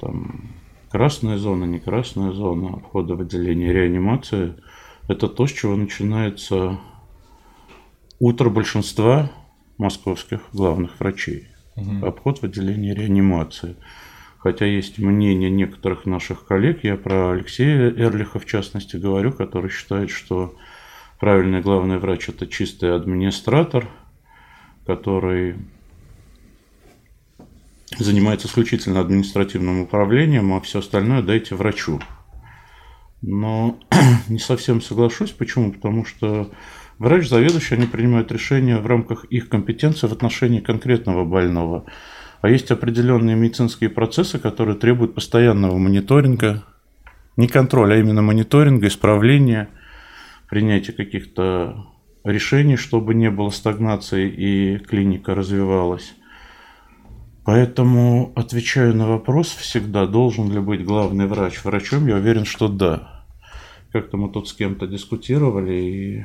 там 0.02 0.50
красная 0.90 1.38
зона, 1.38 1.64
не 1.64 1.78
красная 1.78 2.32
зона 2.32 2.80
входа 2.80 3.14
в 3.14 3.20
отделение 3.20 3.72
реанимации– 3.72 4.54
это 5.08 5.28
то, 5.28 5.46
с 5.46 5.52
чего 5.52 5.76
начинается 5.76 6.78
утро 8.20 8.50
большинства 8.50 9.30
московских 9.78 10.40
главных 10.52 10.98
врачей. 11.00 11.48
Обход 12.02 12.38
в 12.38 12.44
отделении 12.44 12.92
реанимации. 12.92 13.76
Хотя 14.38 14.66
есть 14.66 14.98
мнение 14.98 15.50
некоторых 15.50 16.04
наших 16.04 16.44
коллег, 16.44 16.84
я 16.84 16.96
про 16.96 17.32
Алексея 17.32 17.90
Эрлиха 17.90 18.38
в 18.38 18.46
частности 18.46 18.96
говорю, 18.96 19.32
который 19.32 19.70
считает, 19.70 20.10
что 20.10 20.54
правильный 21.18 21.60
главный 21.60 21.98
врач– 21.98 22.28
это 22.28 22.46
чистый 22.46 22.94
администратор, 22.94 23.88
который 24.84 25.56
занимается 28.02 28.48
исключительно 28.48 29.00
административным 29.00 29.80
управлением, 29.80 30.52
а 30.52 30.60
все 30.60 30.80
остальное 30.80 31.22
дайте 31.22 31.54
врачу. 31.54 32.00
Но 33.22 33.78
не 34.28 34.38
совсем 34.38 34.80
соглашусь. 34.80 35.30
Почему? 35.30 35.72
Потому 35.72 36.04
что 36.04 36.50
врач, 36.98 37.28
заведующий, 37.28 37.76
они 37.76 37.86
принимают 37.86 38.32
решения 38.32 38.78
в 38.78 38.86
рамках 38.86 39.24
их 39.26 39.48
компетенции 39.48 40.06
в 40.06 40.12
отношении 40.12 40.60
конкретного 40.60 41.24
больного. 41.24 41.86
А 42.40 42.50
есть 42.50 42.70
определенные 42.70 43.36
медицинские 43.36 43.90
процессы, 43.90 44.38
которые 44.38 44.76
требуют 44.76 45.14
постоянного 45.14 45.78
мониторинга, 45.78 46.64
не 47.36 47.46
контроля, 47.48 47.94
а 47.94 47.98
именно 47.98 48.20
мониторинга, 48.20 48.88
исправления, 48.88 49.68
принятия 50.50 50.92
каких-то 50.92 51.86
решений, 52.24 52.76
чтобы 52.76 53.14
не 53.14 53.30
было 53.30 53.50
стагнации 53.50 54.28
и 54.28 54.78
клиника 54.78 55.34
развивалась. 55.34 56.14
Поэтому 57.44 58.32
отвечаю 58.36 58.94
на 58.94 59.08
вопрос 59.08 59.48
всегда, 59.48 60.06
должен 60.06 60.52
ли 60.52 60.60
быть 60.60 60.84
главный 60.84 61.26
врач 61.26 61.64
врачом, 61.64 62.06
я 62.06 62.16
уверен, 62.16 62.44
что 62.44 62.68
да. 62.68 63.24
Как-то 63.90 64.16
мы 64.16 64.30
тут 64.30 64.48
с 64.48 64.52
кем-то 64.52 64.86
дискутировали 64.86 65.74
и 65.74 66.24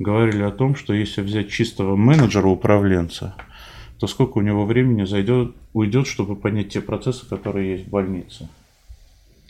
говорили 0.00 0.42
о 0.42 0.50
том, 0.50 0.74
что 0.74 0.92
если 0.92 1.22
взять 1.22 1.48
чистого 1.48 1.94
менеджера, 1.94 2.48
управленца, 2.48 3.34
то 4.00 4.08
сколько 4.08 4.38
у 4.38 4.42
него 4.42 4.66
времени 4.66 5.04
зайдет, 5.04 5.54
уйдет, 5.72 6.08
чтобы 6.08 6.34
понять 6.34 6.70
те 6.70 6.80
процессы, 6.80 7.26
которые 7.26 7.72
есть 7.72 7.86
в 7.86 7.90
больнице. 7.90 8.48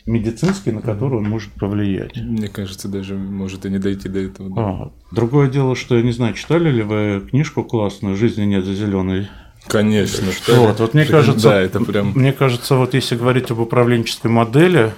Медицинские, 0.05 0.75
на 0.75 0.81
которые 0.81 1.21
он 1.21 1.27
может 1.27 1.51
повлиять. 1.53 2.15
Мне 2.15 2.47
кажется, 2.47 2.87
даже 2.87 3.15
может 3.15 3.65
и 3.65 3.71
не 3.71 3.79
дойти 3.79 4.07
до 4.07 4.19
этого. 4.19 4.49
да. 4.49 4.61
А, 4.61 4.91
другое 5.11 5.49
дело, 5.49 5.75
что 5.75 5.97
я 5.97 6.03
не 6.03 6.11
знаю, 6.11 6.35
читали 6.35 6.69
ли 6.69 6.83
вы 6.83 7.27
книжку 7.27 7.63
классную 7.63 8.15
«Жизни 8.15 8.43
нет 8.43 8.63
за 8.63 8.75
зеленой 8.75 9.27
Конечно, 9.67 10.31
что 10.31 10.55
Вот, 10.55 10.79
вот 10.79 10.93
мне 10.93 11.05
кажется, 11.05 11.49
Да, 11.49 11.59
это 11.59 11.79
прям... 11.83 12.11
мне 12.15 12.33
кажется, 12.33 12.75
вот 12.75 12.93
если 12.93 13.15
говорить 13.15 13.51
об 13.51 13.59
управленческой 13.59 14.31
модели 14.31 14.93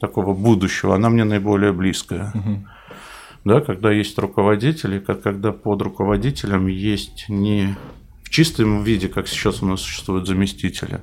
такого 0.00 0.34
будущего, 0.34 0.94
она 0.94 1.10
мне 1.10 1.24
наиболее 1.24 1.72
близкая. 1.72 2.32
Да, 3.44 3.60
когда 3.60 3.90
есть 3.90 4.18
руководители, 4.18 4.98
как 4.98 5.22
когда 5.22 5.52
под 5.52 5.80
руководителем 5.82 6.66
есть 6.66 7.26
не 7.28 7.74
в 8.22 8.28
чистом 8.28 8.82
виде, 8.84 9.08
как 9.08 9.28
сейчас 9.28 9.62
у 9.62 9.66
нас 9.66 9.80
существуют 9.80 10.26
заместители, 10.26 11.00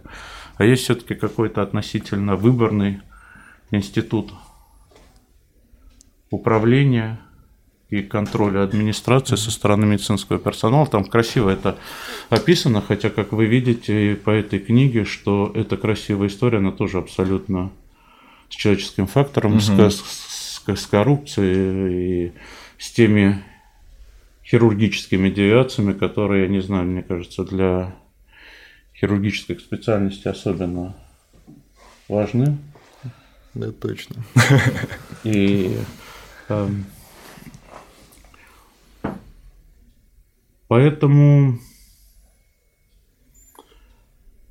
а 0.58 0.64
есть 0.64 0.84
все-таки 0.84 1.16
какой-то 1.16 1.62
относительно 1.62 2.36
выборный 2.36 3.02
институт 3.72 4.32
управления 6.30 7.20
и 7.90 8.02
контроля 8.02 8.64
администрации 8.64 9.36
со 9.38 9.50
стороны 9.50 9.86
медицинского 9.86 10.40
персонала. 10.40 10.86
Там 10.88 11.06
красиво 11.06 11.50
это 11.50 11.78
описано, 12.30 12.82
хотя, 12.82 13.10
как 13.10 13.32
вы 13.32 13.46
видите 13.46 14.16
по 14.16 14.30
этой 14.32 14.60
книге, 14.60 15.06
что 15.06 15.52
эта 15.56 15.78
красивая 15.78 16.28
история, 16.28 16.58
она 16.58 16.72
тоже 16.72 16.98
абсолютно 16.98 17.72
с 18.50 18.56
человеческим 18.56 19.08
фактором, 19.08 19.60
с, 19.62 19.68
ко- 19.68 19.90
с- 19.90 20.60
с 20.76 20.86
коррупцией 20.88 22.28
и 22.28 22.32
с 22.78 22.92
теми 22.92 23.42
хирургическими 24.46 25.30
девиациями, 25.30 25.94
которые, 25.94 26.44
я 26.44 26.48
не 26.50 26.62
знаю, 26.62 26.86
мне 26.86 27.04
кажется, 27.04 27.44
для 27.44 27.96
хирургической 29.00 29.58
специальности 29.60 30.28
особенно 30.28 30.96
важны. 32.10 32.58
Да, 33.54 33.72
точно. 33.72 34.24
И 35.24 35.78
эм, 36.50 36.86
поэтому 40.68 41.60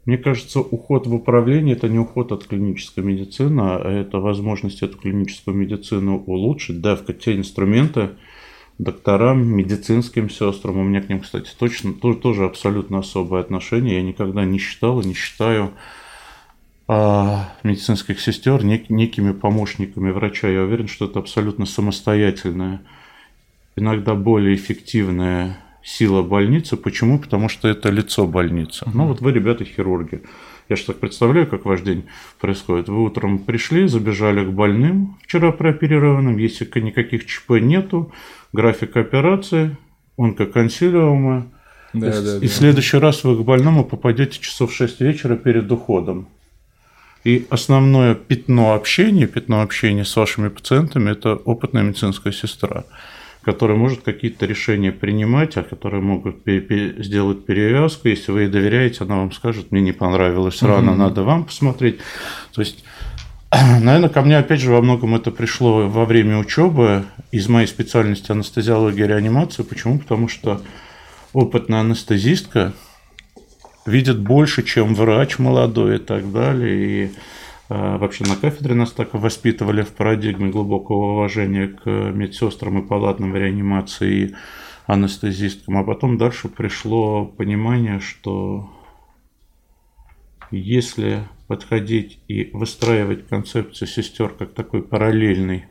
Мне 0.07 0.19
кажется, 0.19 0.61
уход 0.61 1.09
в 1.09 1.15
управление– 1.15 1.75
это 1.77 1.89
не 1.89 1.99
уход 1.99 2.31
от 2.31 2.47
клинической 2.47 3.03
медицины, 3.03 3.61
а 3.61 3.91
это 3.91 4.21
возможность 4.21 4.81
эту 4.83 4.97
клиническую 4.99 5.57
медицину 5.57 6.23
улучшить, 6.25 6.81
давка 6.81 7.13
те 7.13 7.37
инструменты 7.37 8.11
докторам, 8.79 9.45
медицинским 9.45 10.31
сестрам. 10.31 10.79
У 10.79 10.85
меня 10.85 11.01
к 11.01 11.09
ним, 11.09 11.21
кстати, 11.21 11.51
точно 11.59 11.93
тоже, 11.93 12.19
тоже 12.19 12.45
абсолютно 12.45 13.01
особое 13.01 13.41
отношение. 13.41 13.97
Я 13.97 14.03
никогда 14.03 14.45
не 14.45 14.59
считал 14.59 15.01
и 15.01 15.07
не 15.07 15.15
считаю 15.15 15.73
а, 16.87 17.53
медицинских 17.65 18.21
сестер 18.21 18.65
нек, 18.65 18.89
некими 18.91 19.33
помощниками 19.33 20.13
врача. 20.13 20.49
Я 20.49 20.63
уверен, 20.63 20.87
что 20.87 21.07
это 21.07 21.19
абсолютно 21.19 21.67
самостоятельная, 21.67 22.83
иногда 23.75 24.15
более 24.15 24.55
эффективная 24.55 25.59
сила 25.87 26.23
больницы. 26.23 26.77
Почему? 26.77 27.19
Потому 27.19 27.49
что 27.49 27.69
это 27.69 27.91
лицо 27.91 28.27
больницы. 28.27 28.85
Ну 28.93 29.07
вот 29.07 29.21
вы, 29.21 29.33
ребята, 29.33 29.65
хирурги. 29.65 30.23
Я 30.69 30.75
же 30.75 30.85
так 30.85 30.99
представляю, 30.99 31.47
как 31.47 31.65
ваш 31.65 31.83
день 31.83 32.07
происходит. 32.41 32.89
Вы 32.89 33.05
утром 33.05 33.39
пришли, 33.39 33.87
забежали 33.87 34.45
к 34.45 34.49
больным, 34.49 35.17
вчера 35.23 35.53
прооперированным, 35.53 36.39
если 36.39 36.69
никаких 36.81 37.25
ЧП 37.27 37.61
нету, 37.61 38.13
график 38.53 38.97
операции, 38.97 39.77
онкоконсилиума. 40.19 41.47
Да, 41.93 42.09
и, 42.09 42.11
да, 42.11 42.37
и 42.39 42.41
да. 42.41 42.47
в 42.49 42.53
следующий 42.53 42.99
раз 42.99 43.23
вы 43.23 43.37
к 43.37 43.47
больному 43.47 43.85
попадете 43.85 44.41
часов 44.41 44.73
в 44.73 44.75
6 44.75 45.01
вечера 45.03 45.37
перед 45.37 45.71
уходом. 45.71 46.27
И 47.23 47.47
основное 47.49 48.17
пятно 48.17 48.75
общения, 48.75 49.29
пятно 49.29 49.63
общения 49.63 50.05
с 50.05 50.17
вашими 50.17 50.49
пациентами– 50.49 51.11
это 51.13 51.37
опытная 51.37 51.85
медицинская 51.85 52.33
сестра 52.33 52.85
которые 53.47 53.79
может 53.79 54.03
какие-то 54.03 54.45
решения 54.45 54.91
принимать, 54.91 55.57
а 55.57 55.63
которые 55.63 56.03
могут 56.03 56.39
сделать 56.45 57.47
перевязку. 57.47 58.09
Если 58.09 58.33
вы 58.33 58.41
ей 58.41 58.49
доверяете, 58.49 59.05
она 59.05 59.19
вам 59.19 59.31
скажет, 59.31 59.71
мне 59.71 59.81
не 59.81 59.93
понравилось 59.93 60.63
рано, 60.63 60.91
угу. 60.91 61.01
надо 61.01 61.23
вам 61.23 61.45
посмотреть. 61.45 62.01
То 62.53 62.63
есть, 62.63 62.85
наверное, 63.53 64.09
ко 64.09 64.23
мне 64.23 64.37
опять 64.37 64.61
же 64.61 64.73
во 64.73 64.83
многом 64.83 65.15
это 65.15 65.31
пришло 65.31 65.89
во 65.89 66.05
время 66.05 66.39
учебы 66.39 67.05
из 67.31 67.49
моей 67.49 67.69
специальности 67.69 68.33
анестезиология 68.33 69.05
и 69.05 69.09
реанимация. 69.09 69.63
Почему? 69.63 70.01
Потому 70.01 70.27
что 70.27 70.61
опытная 71.33 71.83
анестезистка 71.83 72.73
видит 73.87 74.19
больше, 74.19 74.65
чем 74.65 74.97
врач 74.97 75.39
молодой 75.39 75.97
и 75.97 76.01
так 76.01 76.33
далее. 76.33 77.05
И 77.05 77.11
вообще 77.69 78.25
на 78.25 78.37
кафедре 78.37 78.75
нас 78.75 78.93
так 78.93 79.15
воспитывали 79.15 79.83
в 79.83 79.93
парадигме 79.93 80.51
глубокого 80.51 81.15
уважения 81.15 81.69
к 81.69 81.87
медсестрам 81.87 82.79
и 82.79 82.87
палатным 82.87 83.35
реанимации 83.35 84.15
и 84.15 84.35
анестезисткам. 84.87 85.79
А 85.79 85.85
потом 85.85 86.17
дальше 86.17 86.49
пришло 86.49 87.27
понимание, 87.27 88.01
что 88.01 88.71
если 90.51 91.25
подходить 91.49 92.21
и 92.29 92.51
выстраивать 92.53 93.27
концепцию 93.29 93.89
сестер 93.89 94.31
как 94.31 94.55
такой 94.55 94.83
параллельной 94.83 95.67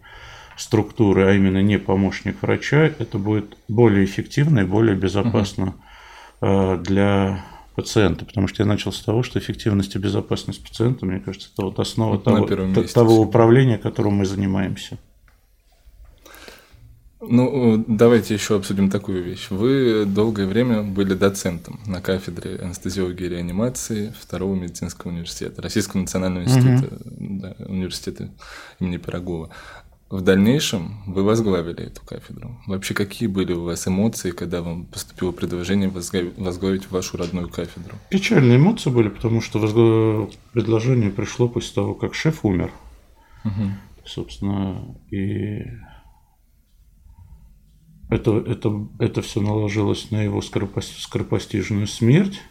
структуры, 0.57 1.27
а 1.27 1.33
именно 1.33 1.61
не 1.61 1.77
помощник 1.77 2.41
врача, 2.41 2.85
это 2.97 3.17
будет 3.17 3.57
более 3.67 4.05
эффективно 4.05 4.59
и 4.59 4.65
более 4.65 4.95
безопасно 4.95 5.75
угу. 6.41 6.77
для 6.81 7.43
пациента, 7.75 8.25
потому 8.25 8.47
что 8.47 8.63
я 8.63 8.67
начал 8.67 8.91
с 8.91 9.01
того, 9.01 9.23
что 9.23 9.39
эффективность 9.39 9.95
и 9.95 9.99
безопасность 9.99 10.63
пациента, 10.63 11.05
мне 11.05 11.19
кажется, 11.19 11.49
это 11.53 11.65
вот 11.65 11.79
основа 11.79 12.13
вот 12.13 12.23
того, 12.23 12.47
того 12.85 13.19
управления, 13.19 13.77
которым 13.77 14.13
мы 14.15 14.25
занимаемся. 14.25 14.97
Ну, 17.27 17.83
давайте 17.87 18.33
еще 18.35 18.55
обсудим 18.55 18.89
такую 18.89 19.23
вещь. 19.23 19.47
Вы 19.49 20.05
долгое 20.05 20.45
время 20.45 20.83
были 20.83 21.13
доцентом 21.13 21.79
на 21.87 22.01
кафедре 22.01 22.57
анестезиологии 22.57 23.25
и 23.25 23.29
реанимации 23.29 24.13
Второго 24.19 24.55
медицинского 24.55 25.11
университета, 25.11 25.61
Российского 25.61 26.01
национального 26.01 26.43
института, 26.43 26.93
угу. 26.93 27.39
да, 27.39 27.55
университета 27.65 28.29
имени 28.79 28.97
Пирогова. 28.97 29.49
В 30.09 30.21
дальнейшем 30.21 31.01
вы 31.07 31.23
возглавили 31.23 31.87
эту 31.87 32.05
кафедру. 32.05 32.61
Вообще, 32.67 32.93
какие 32.93 33.27
были 33.27 33.53
у 33.53 33.63
вас 33.63 33.87
эмоции, 33.87 34.29
когда 34.29 34.61
вам 34.61 34.85
поступило 34.85 35.31
предложение 35.31 35.89
возглавить 35.89 36.91
вашу 36.91 37.17
родную 37.17 37.49
кафедру? 37.49 37.95
Печальные 38.09 38.57
эмоции 38.57 38.91
были, 38.91 39.09
потому 39.09 39.41
что 39.41 39.59
возглав... 39.59 40.29
предложение 40.53 41.09
пришло 41.09 41.49
после 41.49 41.73
того, 41.73 41.95
как 41.95 42.13
шеф 42.13 42.45
умер. 42.45 42.71
Угу. 43.43 43.63
Собственно, 44.05 44.95
и 45.09 45.63
это, 48.09 48.37
это, 48.37 48.87
это 48.99 49.21
все 49.23 49.41
наложилось 49.41 50.11
на 50.11 50.21
его 50.21 50.41
скоропостижную 50.41 51.87
смерть. 51.87 52.41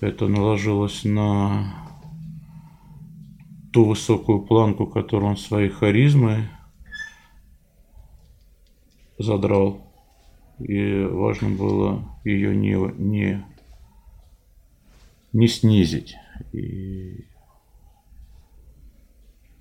Это 0.00 0.28
наложилось 0.28 1.04
на 1.04 1.89
ту 3.72 3.84
высокую 3.84 4.42
планку, 4.42 4.86
которую 4.86 5.30
он 5.30 5.36
своей 5.36 5.68
харизмой 5.68 6.48
задрал. 9.18 9.86
И 10.58 11.04
важно 11.04 11.50
было 11.50 12.04
ее 12.24 12.54
не, 12.54 12.74
не, 12.98 13.44
не 15.32 15.48
снизить. 15.48 16.16
И, 16.52 17.26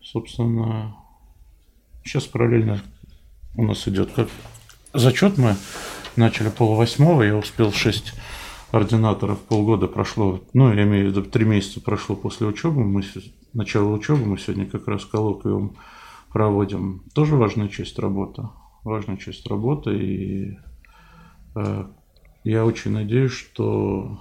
собственно, 0.02 0.96
сейчас 2.04 2.26
параллельно 2.26 2.82
у 3.56 3.64
нас 3.64 3.88
идет 3.88 4.12
как 4.12 4.30
зачет 4.94 5.38
мы 5.38 5.56
начали 6.16 6.50
полвосьмого, 6.50 7.24
я 7.24 7.36
успел 7.36 7.72
шесть 7.72 8.14
ординаторов 8.72 9.40
полгода 9.40 9.88
прошло, 9.88 10.42
ну, 10.54 10.74
я 10.74 10.84
имею 10.84 11.08
в 11.08 11.10
виду, 11.10 11.24
три 11.24 11.46
месяца 11.46 11.82
прошло 11.82 12.16
после 12.16 12.48
учебы, 12.48 12.84
мы 12.84 13.04
начало 13.54 13.94
учебы, 13.94 14.26
мы 14.26 14.38
сегодня 14.38 14.66
как 14.66 14.88
раз 14.88 15.06
коллоквиум 15.06 15.76
проводим. 16.32 17.04
Тоже 17.14 17.36
важная 17.36 17.68
часть 17.68 17.98
работы. 18.00 18.44
Важная 18.84 19.18
часть 19.18 19.46
работы. 19.48 19.98
И 19.98 20.58
э, 21.56 21.86
я 22.44 22.66
очень 22.66 22.92
надеюсь, 22.92 23.32
что 23.32 24.20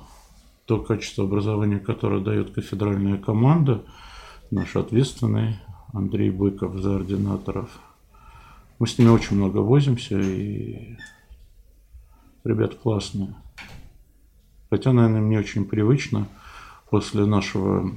то 0.64 0.80
качество 0.80 1.24
образования, 1.24 1.78
которое 1.78 2.20
дает 2.22 2.50
кафедральная 2.50 3.18
команда, 3.18 3.84
наш 4.50 4.76
ответственный 4.76 5.56
Андрей 5.92 6.30
Быков 6.30 6.76
за 6.76 6.96
ординаторов, 6.96 7.70
мы 8.78 8.86
с 8.86 8.98
ними 8.98 9.08
очень 9.08 9.36
много 9.36 9.58
возимся, 9.58 10.20
и 10.20 10.96
ребят 12.44 12.74
классные. 12.74 13.34
Хотя, 14.70 14.92
наверное, 14.92 15.20
мне 15.20 15.38
очень 15.38 15.64
привычно 15.64 16.26
после 16.90 17.24
нашего 17.24 17.90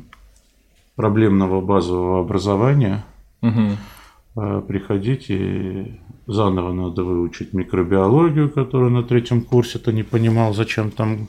проблемного 0.95 1.61
базового 1.61 2.21
образования 2.21 3.05
угу. 3.41 4.61
приходить 4.67 5.25
и 5.29 5.99
заново 6.27 6.73
надо 6.73 7.03
выучить 7.03 7.53
микробиологию, 7.53 8.49
которую 8.49 8.91
на 8.91 9.03
третьем 9.03 9.41
курсе 9.41 9.79
ты 9.79 9.93
не 9.93 10.03
понимал, 10.03 10.53
зачем 10.53 10.91
там 10.91 11.27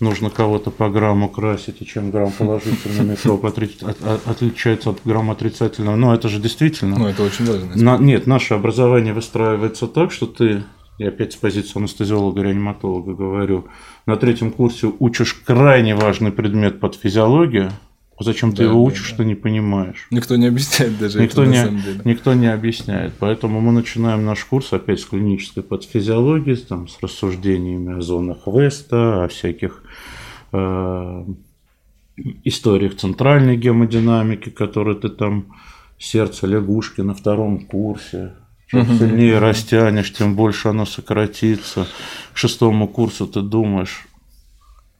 нужно 0.00 0.30
кого-то 0.30 0.70
по 0.70 0.88
грамму 0.88 1.28
красить, 1.28 1.80
и 1.80 1.86
чем 1.86 2.10
грамм 2.10 2.30
положительный 2.30 3.04
микроб 3.12 3.44
отличается 3.44 4.90
от 4.90 5.00
грамма 5.04 5.32
отрицательного. 5.32 5.96
Но 5.96 6.14
это 6.14 6.28
же 6.28 6.38
действительно... 6.40 6.98
Ну, 6.98 7.06
это 7.06 7.22
очень 7.22 7.46
важно. 7.46 7.70
На, 7.74 7.98
нет, 7.98 8.26
наше 8.26 8.54
образование 8.54 9.14
выстраивается 9.14 9.86
так, 9.86 10.12
что 10.12 10.26
ты, 10.26 10.64
я 10.98 11.08
опять 11.08 11.32
с 11.32 11.36
позиции 11.36 11.78
анестезиолога, 11.78 12.42
реаниматолога 12.42 13.14
говорю, 13.14 13.66
на 14.06 14.16
третьем 14.16 14.50
курсе 14.50 14.92
учишь 14.98 15.34
крайне 15.34 15.94
важный 15.94 16.32
предмет 16.32 16.80
под 16.80 16.94
физиологию, 16.94 17.70
Зачем 18.18 18.50
да, 18.50 18.56
ты 18.56 18.62
его 18.64 18.82
учишь, 18.82 19.10
да, 19.10 19.14
что 19.14 19.24
не 19.24 19.34
понимаешь? 19.34 20.06
Никто 20.10 20.36
не 20.36 20.46
объясняет 20.46 20.98
даже 20.98 21.20
никто 21.20 21.42
это, 21.42 21.50
не, 21.50 21.58
на 21.58 21.64
самом 21.64 21.82
деле. 21.82 22.00
Никто 22.04 22.34
не 22.34 22.46
объясняет. 22.46 23.12
Поэтому 23.18 23.60
мы 23.60 23.72
начинаем 23.72 24.24
наш 24.24 24.44
курс 24.44 24.72
опять 24.72 25.00
с 25.00 25.04
клинической 25.04 25.62
подфизиологии, 25.62 26.54
там, 26.54 26.88
с 26.88 26.98
рассуждениями 27.02 27.98
о 27.98 28.00
зонах 28.00 28.38
Веста, 28.46 29.24
о 29.24 29.28
всяких 29.28 29.82
э, 30.52 31.24
историях 32.44 32.96
центральной 32.96 33.58
гемодинамики, 33.58 34.48
которые 34.48 34.96
ты 34.96 35.10
там 35.10 35.54
сердце 35.98 36.46
лягушки 36.46 37.02
на 37.02 37.12
втором 37.12 37.66
курсе. 37.66 38.32
Чем 38.68 38.98
сильнее 38.98 39.38
растянешь, 39.38 40.12
тем 40.12 40.34
больше 40.34 40.68
оно 40.68 40.86
сократится. 40.86 41.86
К 42.32 42.36
шестому 42.36 42.88
курсу 42.88 43.26
ты 43.26 43.40
думаешь, 43.40 44.06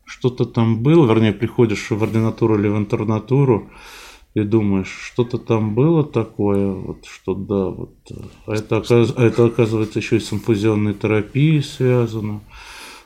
что-то 0.04 0.44
там 0.44 0.82
было, 0.82 1.06
вернее, 1.06 1.32
приходишь 1.32 1.90
в 1.90 2.02
ординатуру 2.02 2.58
или 2.58 2.68
в 2.68 2.76
интернатуру 2.78 3.70
и 4.34 4.42
думаешь, 4.42 5.10
что-то 5.12 5.38
там 5.38 5.74
было 5.74 6.04
такое, 6.04 6.70
вот 6.70 7.06
что 7.06 7.34
да, 7.34 7.66
вот, 7.70 7.94
а 8.46 8.54
это, 8.54 8.82
а 8.88 9.22
это 9.22 9.46
оказывается 9.46 9.98
еще 9.98 10.18
и 10.18 10.20
с 10.20 10.32
инфузионной 10.32 10.94
терапией 10.94 11.62
связано. 11.62 12.40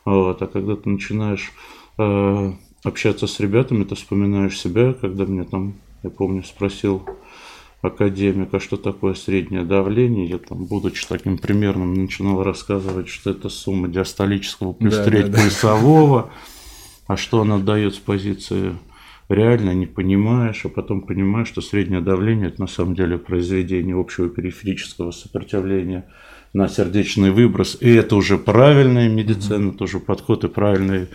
Вот, 0.05 0.43
а 0.43 0.47
когда 0.47 0.77
ты 0.77 0.91
начинаешь 0.91 1.53
э, 1.99 2.53
общаться 2.83 3.27
с 3.27 3.41
ребятами, 3.41 3.85
ты 3.85 3.95
вспоминаешь 3.95 4.59
себя, 4.59 4.93
когда 4.93 5.25
мне 5.25 5.45
там, 5.45 5.75
я 6.03 6.11
помню, 6.11 6.43
спросил 6.43 7.07
академик, 7.83 8.53
а 8.53 8.61
что 8.61 8.77
такое 8.77 9.15
среднее 9.15 9.65
давление, 9.65 10.27
я 10.27 10.39
там, 10.39 10.67
будучи 10.67 11.07
таким 11.07 11.39
примерным, 11.39 11.95
начинал 11.95 12.43
рассказывать, 12.43 13.09
что 13.09 13.31
это 13.31 13.49
сумма 13.49 13.89
диастолического 13.89 14.73
плюс 14.73 14.97
да, 14.97 15.05
треть 15.05 15.31
да. 15.31 15.39
Да 15.63 16.31
а 17.07 17.17
что 17.17 17.41
она 17.41 17.59
дает 17.59 17.95
с 17.95 17.99
позиции 17.99 18.77
реально 19.29 19.75
не 19.75 19.87
понимаешь, 19.87 20.65
а 20.65 20.69
потом 20.69 21.01
понимаешь, 21.01 21.49
что 21.49 21.61
среднее 21.61 22.01
давление– 22.01 22.49
это 22.51 22.61
на 22.61 22.67
самом 22.67 22.95
деле 22.95 23.19
произведение 23.19 23.99
общего 23.99 24.29
периферического 24.29 25.11
сопротивления 25.11 26.07
на 26.53 26.69
сердечный 26.69 27.31
выброс. 27.31 27.77
И 27.81 27.89
это 27.89 28.17
уже 28.17 28.39
правильная 28.39 29.09
медицина, 29.09 29.71
mm-hmm. 29.71 29.77
тоже 29.77 30.01
подход 30.01 30.45
и 30.45 30.49
правильный 30.49 31.09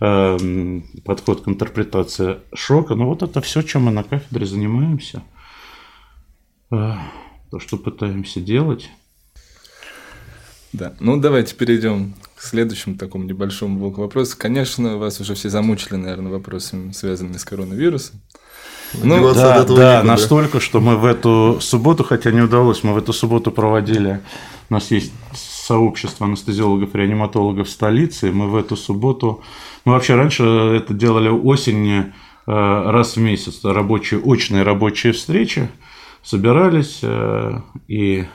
э, 0.00 0.80
подход 1.04 1.42
к 1.42 1.48
интерпретации 1.48 2.38
шока. 2.54 2.94
Но 2.94 3.06
вот 3.06 3.22
это 3.22 3.40
все, 3.40 3.62
чем 3.62 3.82
мы 3.82 3.92
на 3.92 4.02
кафедре 4.02 4.46
занимаемся, 4.46 5.22
то, 6.70 7.58
что 7.58 7.76
пытаемся 7.76 8.40
делать. 8.40 8.90
Да, 10.72 10.94
ну 11.00 11.16
давайте 11.16 11.56
перейдем 11.56 12.14
к 12.36 12.42
следующему 12.42 12.96
такому 12.96 13.24
небольшому 13.24 13.78
блоку 13.78 14.02
вопросов. 14.02 14.38
Конечно, 14.38 14.96
вас 14.96 15.20
уже 15.20 15.34
все 15.34 15.50
замучили, 15.50 15.96
наверное, 15.96 16.30
вопросами, 16.30 16.92
связанными 16.92 17.36
с 17.36 17.44
коронавирусом. 17.44 18.20
Ну, 18.94 19.34
да, 19.34 19.64
да, 19.64 20.02
настолько, 20.02 20.58
что 20.58 20.80
мы 20.80 20.96
в 20.96 21.04
эту 21.04 21.58
субботу, 21.60 22.02
хотя 22.02 22.30
не 22.32 22.40
удалось, 22.40 22.82
мы 22.82 22.92
в 22.92 22.98
эту 22.98 23.12
субботу 23.12 23.52
проводили, 23.52 24.20
у 24.68 24.74
нас 24.74 24.90
есть 24.90 25.12
сообщество 25.32 26.26
анестезиологов, 26.26 26.94
реаниматологов 26.94 27.68
в 27.68 27.70
столице, 27.70 28.32
мы 28.32 28.48
в 28.48 28.56
эту 28.56 28.76
субботу, 28.76 29.42
мы 29.84 29.92
вообще 29.92 30.14
раньше 30.16 30.42
это 30.42 30.92
делали 30.92 31.28
осенью 31.28 32.12
э, 32.46 32.50
раз 32.50 33.14
в 33.14 33.20
месяц, 33.20 33.60
рабочие, 33.62 34.18
очные 34.20 34.64
рабочие 34.64 35.12
встречи, 35.12 35.68
собирались 36.22 37.00
э, 37.02 37.60
и 37.88 38.26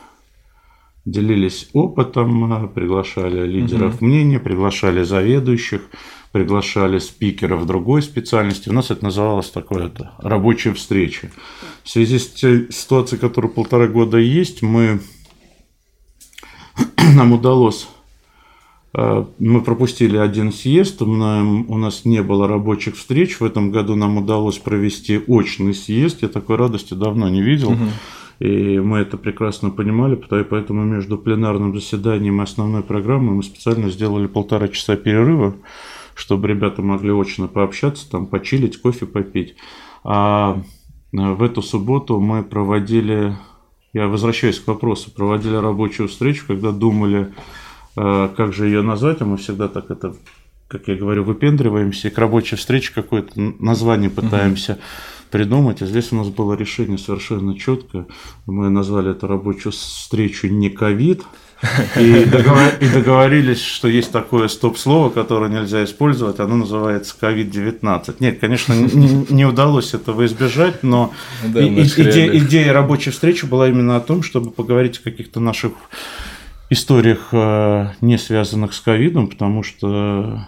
делились 1.05 1.69
опытом, 1.73 2.71
приглашали 2.73 3.47
лидеров 3.47 3.95
угу. 3.95 4.05
мнений, 4.05 4.39
приглашали 4.39 5.03
заведующих, 5.03 5.81
приглашали 6.31 6.99
спикеров 6.99 7.65
другой 7.65 8.01
специальности. 8.01 8.69
У 8.69 8.73
нас 8.73 8.91
это 8.91 9.05
называлось 9.05 9.51
такое 9.51 9.87
это, 9.87 10.13
рабочая 10.17 10.73
встреча. 10.73 11.31
В 11.83 11.89
связи 11.89 12.19
с 12.19 12.27
той 12.27 12.71
ситуацией, 12.71 13.21
которая 13.21 13.51
полтора 13.51 13.87
года 13.87 14.17
есть, 14.17 14.61
мы, 14.61 14.99
нам 17.15 17.31
удалось 17.31 17.87
э, 17.87 17.94
мы 18.97 19.61
пропустили 19.61 20.15
один 20.15 20.53
съезд, 20.53 21.01
у 21.01 21.05
нас 21.05 22.05
не 22.05 22.23
было 22.23 22.47
рабочих 22.47 22.95
встреч. 22.95 23.39
В 23.39 23.43
этом 23.43 23.71
году 23.71 23.95
нам 23.95 24.17
удалось 24.17 24.57
провести 24.57 25.19
очный 25.27 25.73
съезд. 25.73 26.21
Я 26.21 26.29
такой 26.29 26.55
радости 26.55 26.93
давно 26.93 27.27
не 27.27 27.41
видел. 27.41 27.71
Угу. 27.71 27.83
И 28.39 28.79
мы 28.79 28.99
это 28.99 29.17
прекрасно 29.17 29.69
понимали, 29.69 30.15
поэтому 30.15 30.83
между 30.83 31.17
пленарным 31.17 31.73
заседанием 31.73 32.39
и 32.39 32.43
основной 32.43 32.83
программой 32.83 33.35
мы 33.35 33.43
специально 33.43 33.89
сделали 33.89 34.27
полтора 34.27 34.67
часа 34.67 34.95
перерыва, 34.95 35.55
чтобы 36.15 36.47
ребята 36.47 36.81
могли 36.81 37.11
очно 37.11 37.47
пообщаться, 37.47 38.09
там, 38.09 38.27
почилить, 38.27 38.81
кофе 38.81 39.05
попить. 39.05 39.55
А 40.03 40.61
в 41.11 41.43
эту 41.43 41.61
субботу 41.61 42.19
мы 42.19 42.43
проводили, 42.43 43.37
я 43.93 44.07
возвращаюсь 44.07 44.59
к 44.59 44.67
вопросу, 44.67 45.11
проводили 45.11 45.55
рабочую 45.55 46.09
встречу, 46.09 46.43
когда 46.45 46.71
думали, 46.71 47.33
как 47.95 48.53
же 48.53 48.65
ее 48.65 48.81
назвать, 48.81 49.21
а 49.21 49.25
мы 49.25 49.37
всегда 49.37 49.67
так 49.67 49.89
это, 49.89 50.13
как 50.67 50.87
я 50.87 50.95
говорю, 50.95 51.23
выпендриваемся, 51.23 52.09
и 52.09 52.11
к 52.11 52.17
рабочей 52.17 52.55
встрече 52.55 52.91
какое-то 52.93 53.39
название 53.39 54.09
пытаемся 54.09 54.73
угу 54.73 54.81
придумать. 55.35 55.81
А 55.81 55.85
здесь 55.85 56.13
у 56.13 56.15
нас 56.15 56.29
было 56.29 56.53
решение 56.53 56.97
совершенно 56.97 57.59
четкое. 57.59 58.05
Мы 58.45 58.69
назвали 58.69 59.11
это 59.11 59.27
рабочую 59.27 59.73
встречу 59.73 60.47
не 60.47 60.69
ковид. 60.69 61.23
И, 61.99 62.25
договор... 62.25 62.69
и 62.79 62.87
договорились, 62.87 63.61
что 63.61 63.89
есть 63.89 64.11
такое 64.13 64.47
стоп-слово, 64.47 65.09
которое 65.09 65.49
нельзя 65.49 65.83
использовать, 65.83 66.39
оно 66.39 66.55
называется 66.55 67.15
COVID-19. 67.19 68.15
Нет, 68.19 68.39
конечно, 68.39 68.73
не, 68.73 69.25
не 69.29 69.45
удалось 69.45 69.93
этого 69.93 70.25
избежать, 70.25 70.83
но 70.83 71.11
да, 71.43 71.61
и, 71.61 71.83
идея, 71.83 72.37
идея 72.37 72.71
рабочей 72.71 73.11
встречи 73.11 73.45
была 73.45 73.67
именно 73.67 73.97
о 73.97 74.01
том, 74.01 74.23
чтобы 74.23 74.51
поговорить 74.51 74.99
о 74.99 75.03
каких-то 75.03 75.39
наших 75.39 75.73
историях, 76.69 77.29
э, 77.31 77.89
не 78.01 78.17
связанных 78.17 78.73
с 78.73 78.81
ковидом, 78.81 79.27
потому 79.27 79.63
что 79.63 80.45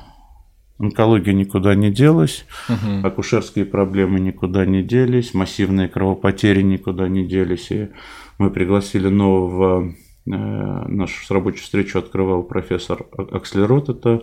Онкология 0.80 1.34
никуда 1.34 1.74
не 1.74 1.90
делась, 1.90 2.46
угу. 2.70 3.06
акушерские 3.06 3.66
проблемы 3.66 4.20
никуда 4.20 4.64
не 4.64 4.84
делись, 4.84 5.34
массивные 5.34 5.88
кровопотери 5.88 6.62
никуда 6.62 7.08
не 7.08 7.26
делись. 7.26 7.72
И 7.72 7.90
мы 8.38 8.52
пригласили 8.52 9.08
нового, 9.08 9.96
э, 10.28 10.30
нашу 10.30 11.34
рабочую 11.34 11.64
встречу 11.64 11.98
открывал 11.98 12.44
профессор 12.44 13.08
Акслерот, 13.18 13.90
это 13.90 14.22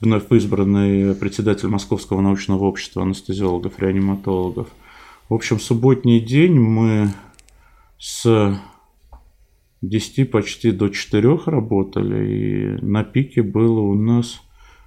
вновь 0.00 0.24
избранный 0.30 1.14
председатель 1.14 1.68
Московского 1.68 2.22
научного 2.22 2.64
общества 2.64 3.02
анестезиологов, 3.02 3.78
реаниматологов. 3.78 4.68
В 5.28 5.34
общем, 5.34 5.60
субботний 5.60 6.20
день 6.20 6.58
мы 6.58 7.10
с 7.98 8.58
10 9.82 10.30
почти 10.30 10.72
до 10.72 10.88
4 10.88 11.40
работали, 11.46 12.28
и 12.28 12.84
на 12.84 13.04
пике 13.04 13.42
было 13.42 13.80
у 13.80 13.94
нас 13.94 14.40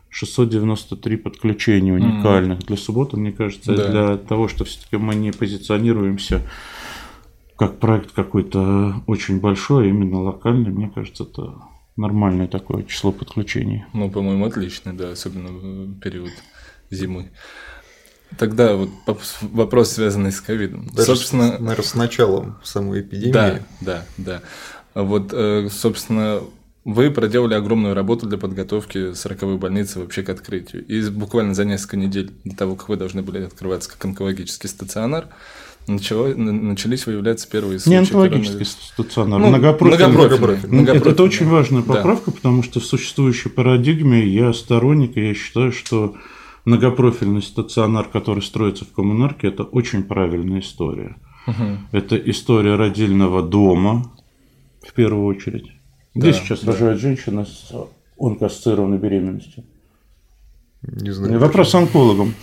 693 0.10 1.18
подключения 1.18 1.94
уникальных 1.94 2.60
mm-hmm. 2.60 2.68
для 2.68 2.78
субботы, 2.78 3.18
мне 3.18 3.32
кажется, 3.32 3.76
да. 3.76 3.90
для 3.90 4.18
того, 4.18 4.48
что 4.48 4.66
все-таки 4.66 4.98
мы 4.98 5.16
не 5.16 5.32
позиционируемся 5.32 6.42
как 7.58 7.80
проект 7.80 8.12
какой-то 8.12 9.02
очень 9.08 9.40
большой, 9.40 9.86
а 9.86 9.90
именно 9.90 10.22
локальный, 10.22 10.72
мне 10.72 10.92
кажется, 10.94 11.24
это 11.24 11.56
нормальное 11.96 12.48
такое 12.48 12.84
число 12.84 13.12
подключений. 13.12 13.86
Ну, 13.94 14.10
по-моему, 14.10 14.46
отличное, 14.46 14.94
да, 14.94 15.12
особенно 15.12 15.50
в 15.50 16.00
период 16.00 16.32
зимы. 16.90 17.32
Тогда 18.38 18.76
вот 18.76 18.90
вопрос, 19.42 19.92
связанный 19.92 20.32
с 20.32 20.42
ковидом. 20.42 20.90
Собственно, 20.96 21.60
наверное, 21.60 21.84
с 21.84 21.94
началом 21.94 22.58
самой 22.64 23.02
эпидемии. 23.02 23.32
Да, 23.32 23.60
да, 23.82 24.06
да. 24.18 24.42
Вот, 24.96 25.34
э, 25.34 25.68
собственно, 25.72 26.42
вы 26.86 27.12
проделали 27.12 27.54
огромную 27.54 27.94
работу 27.94 28.28
для 28.28 28.38
подготовки 28.38 29.14
40 29.14 29.58
больницы 29.58 30.00
вообще 30.00 30.24
к 30.24 30.30
открытию. 30.30 30.86
И 30.86 31.10
буквально 31.10 31.54
за 31.54 31.66
несколько 31.66 31.98
недель 31.98 32.32
до 32.44 32.56
того, 32.56 32.76
как 32.76 32.90
вы 32.90 32.98
должны 32.98 33.22
были 33.22 33.44
открываться 33.44 33.90
как 33.90 34.04
онкологический 34.04 34.68
стационар, 34.68 35.28
начало, 35.88 36.34
начались 36.36 37.06
выявляться 37.06 37.50
первые 37.50 37.80
случаи. 37.80 37.90
Не 37.90 38.00
онкологический 38.00 38.66
стационар, 38.66 39.40
ну, 39.40 39.48
многопрофильный. 39.48 40.08
Многопрофильный. 40.08 40.70
многопрофильный. 40.70 41.12
Это 41.12 41.24
очень 41.24 41.48
важная 41.48 41.82
поправка, 41.82 42.32
да. 42.32 42.38
потому 42.38 42.64
что 42.64 42.80
в 42.80 42.86
существующей 42.86 43.50
парадигме 43.50 44.26
я 44.28 44.54
сторонник, 44.54 45.18
и 45.18 45.28
я 45.28 45.34
считаю, 45.34 45.72
что 45.72 46.16
многопрофильный 46.66 47.42
стационар, 47.42 48.08
который 48.10 48.42
строится 48.44 48.86
в 48.86 48.92
коммунарке, 48.92 49.48
это 49.48 49.64
очень 49.64 50.04
правильная 50.04 50.60
история. 50.60 51.18
Угу. 51.48 51.78
Это 51.92 52.16
история 52.18 52.76
родильного 52.76 53.42
дома, 53.42 54.13
в 54.86 54.94
первую 54.94 55.26
очередь. 55.26 55.72
Где 56.16 56.32
да, 56.32 56.34
сейчас 56.34 56.62
да. 56.62 56.72
рожает 56.72 57.00
женщина 57.00 57.46
с 57.46 57.72
онкоассоциированной 58.18 58.98
беременностью? 58.98 59.64
Не 60.84 61.12
знаю. 61.12 61.40
Вопрос 61.40 61.70
с 61.70 61.76
онкологом. 61.76 62.34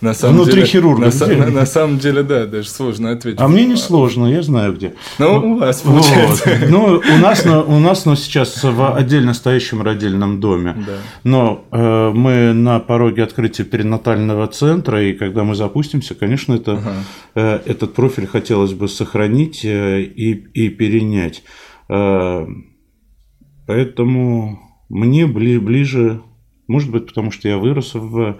На 0.00 0.14
самом 0.14 0.36
Внутри 0.36 0.54
деле, 0.54 0.66
хирурга. 0.66 1.12
На, 1.20 1.26
на, 1.26 1.46
на 1.50 1.66
самом 1.66 1.98
деле, 1.98 2.22
да, 2.22 2.46
даже 2.46 2.68
сложно 2.68 3.12
ответить. 3.12 3.38
А 3.38 3.46
мне 3.46 3.66
не 3.66 3.76
сложно, 3.76 4.26
я 4.26 4.42
знаю 4.42 4.74
где. 4.74 4.94
Ну, 5.18 5.52
у 5.52 5.58
вас 5.58 5.82
получается. 5.82 6.58
Вот. 6.60 6.70
Ну, 6.70 7.02
у 7.14 7.18
нас, 7.18 7.46
у 7.46 7.78
нас 7.78 8.04
ну, 8.06 8.16
сейчас 8.16 8.64
в 8.64 8.96
отдельно 8.96 9.34
стоящем 9.34 9.82
родильном 9.82 10.40
доме. 10.40 10.74
Да. 10.86 10.92
Но 11.22 11.64
э, 11.70 12.10
мы 12.12 12.52
на 12.52 12.80
пороге 12.80 13.22
открытия 13.22 13.64
перинатального 13.64 14.48
центра, 14.48 15.00
и 15.00 15.12
когда 15.12 15.44
мы 15.44 15.54
запустимся, 15.54 16.14
конечно, 16.14 16.54
это, 16.54 16.72
ага. 16.72 16.94
э, 17.34 17.60
этот 17.66 17.94
профиль 17.94 18.26
хотелось 18.26 18.72
бы 18.72 18.88
сохранить 18.88 19.64
э, 19.64 20.00
и, 20.00 20.32
и 20.32 20.68
перенять. 20.70 21.44
Э, 21.92 22.46
Поэтому 23.66 24.60
мне 24.88 25.26
ближе, 25.26 26.20
может 26.66 26.90
быть, 26.90 27.06
потому 27.06 27.30
что 27.30 27.48
я 27.48 27.58
вырос 27.58 27.94
в 27.94 28.38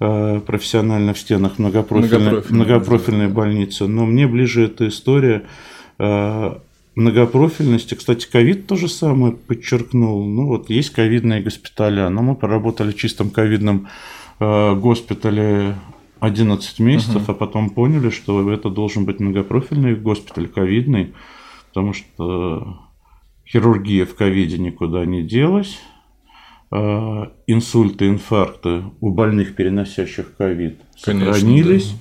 э, 0.00 0.40
профессионально 0.40 1.14
в 1.14 1.18
стенах 1.18 1.58
многопрофильной, 1.58 2.18
многопрофильной, 2.18 2.64
многопрофильной 2.64 3.28
больницы, 3.28 3.86
но 3.86 4.04
мне 4.06 4.26
ближе 4.26 4.64
эта 4.64 4.88
история 4.88 5.46
э, 5.98 6.54
многопрофильности. 6.96 7.94
Кстати, 7.94 8.28
ковид 8.30 8.66
то 8.66 8.76
же 8.76 8.88
самое 8.88 9.32
подчеркнул. 9.34 10.26
Ну 10.26 10.46
вот 10.46 10.68
есть 10.68 10.90
ковидные 10.90 11.42
госпиталя, 11.42 12.08
но 12.08 12.22
мы 12.22 12.34
поработали 12.34 12.90
в 12.90 12.96
чистом 12.96 13.30
ковидном 13.30 13.88
госпитале 14.38 15.76
11 16.20 16.78
месяцев, 16.80 17.22
угу. 17.22 17.32
а 17.32 17.34
потом 17.34 17.70
поняли, 17.70 18.10
что 18.10 18.52
это 18.52 18.68
должен 18.68 19.06
быть 19.06 19.18
многопрофильный 19.18 19.94
госпиталь 19.94 20.48
ковидный, 20.48 21.14
потому 21.72 21.94
что 21.94 22.85
Хирургия 23.46 24.06
в 24.06 24.14
ковиде 24.14 24.58
никуда 24.58 25.04
не 25.04 25.22
делась. 25.22 25.78
А, 26.70 27.32
инсульты, 27.46 28.08
инфаркты 28.08 28.84
у 29.00 29.10
больных, 29.10 29.54
переносящих 29.54 30.36
ковид, 30.36 30.80
сохранились. 30.96 31.90
Да. 31.90 31.98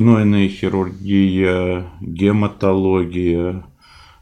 Гнойная 0.00 0.48
хирургия, 0.48 1.84
гематология, 2.00 3.64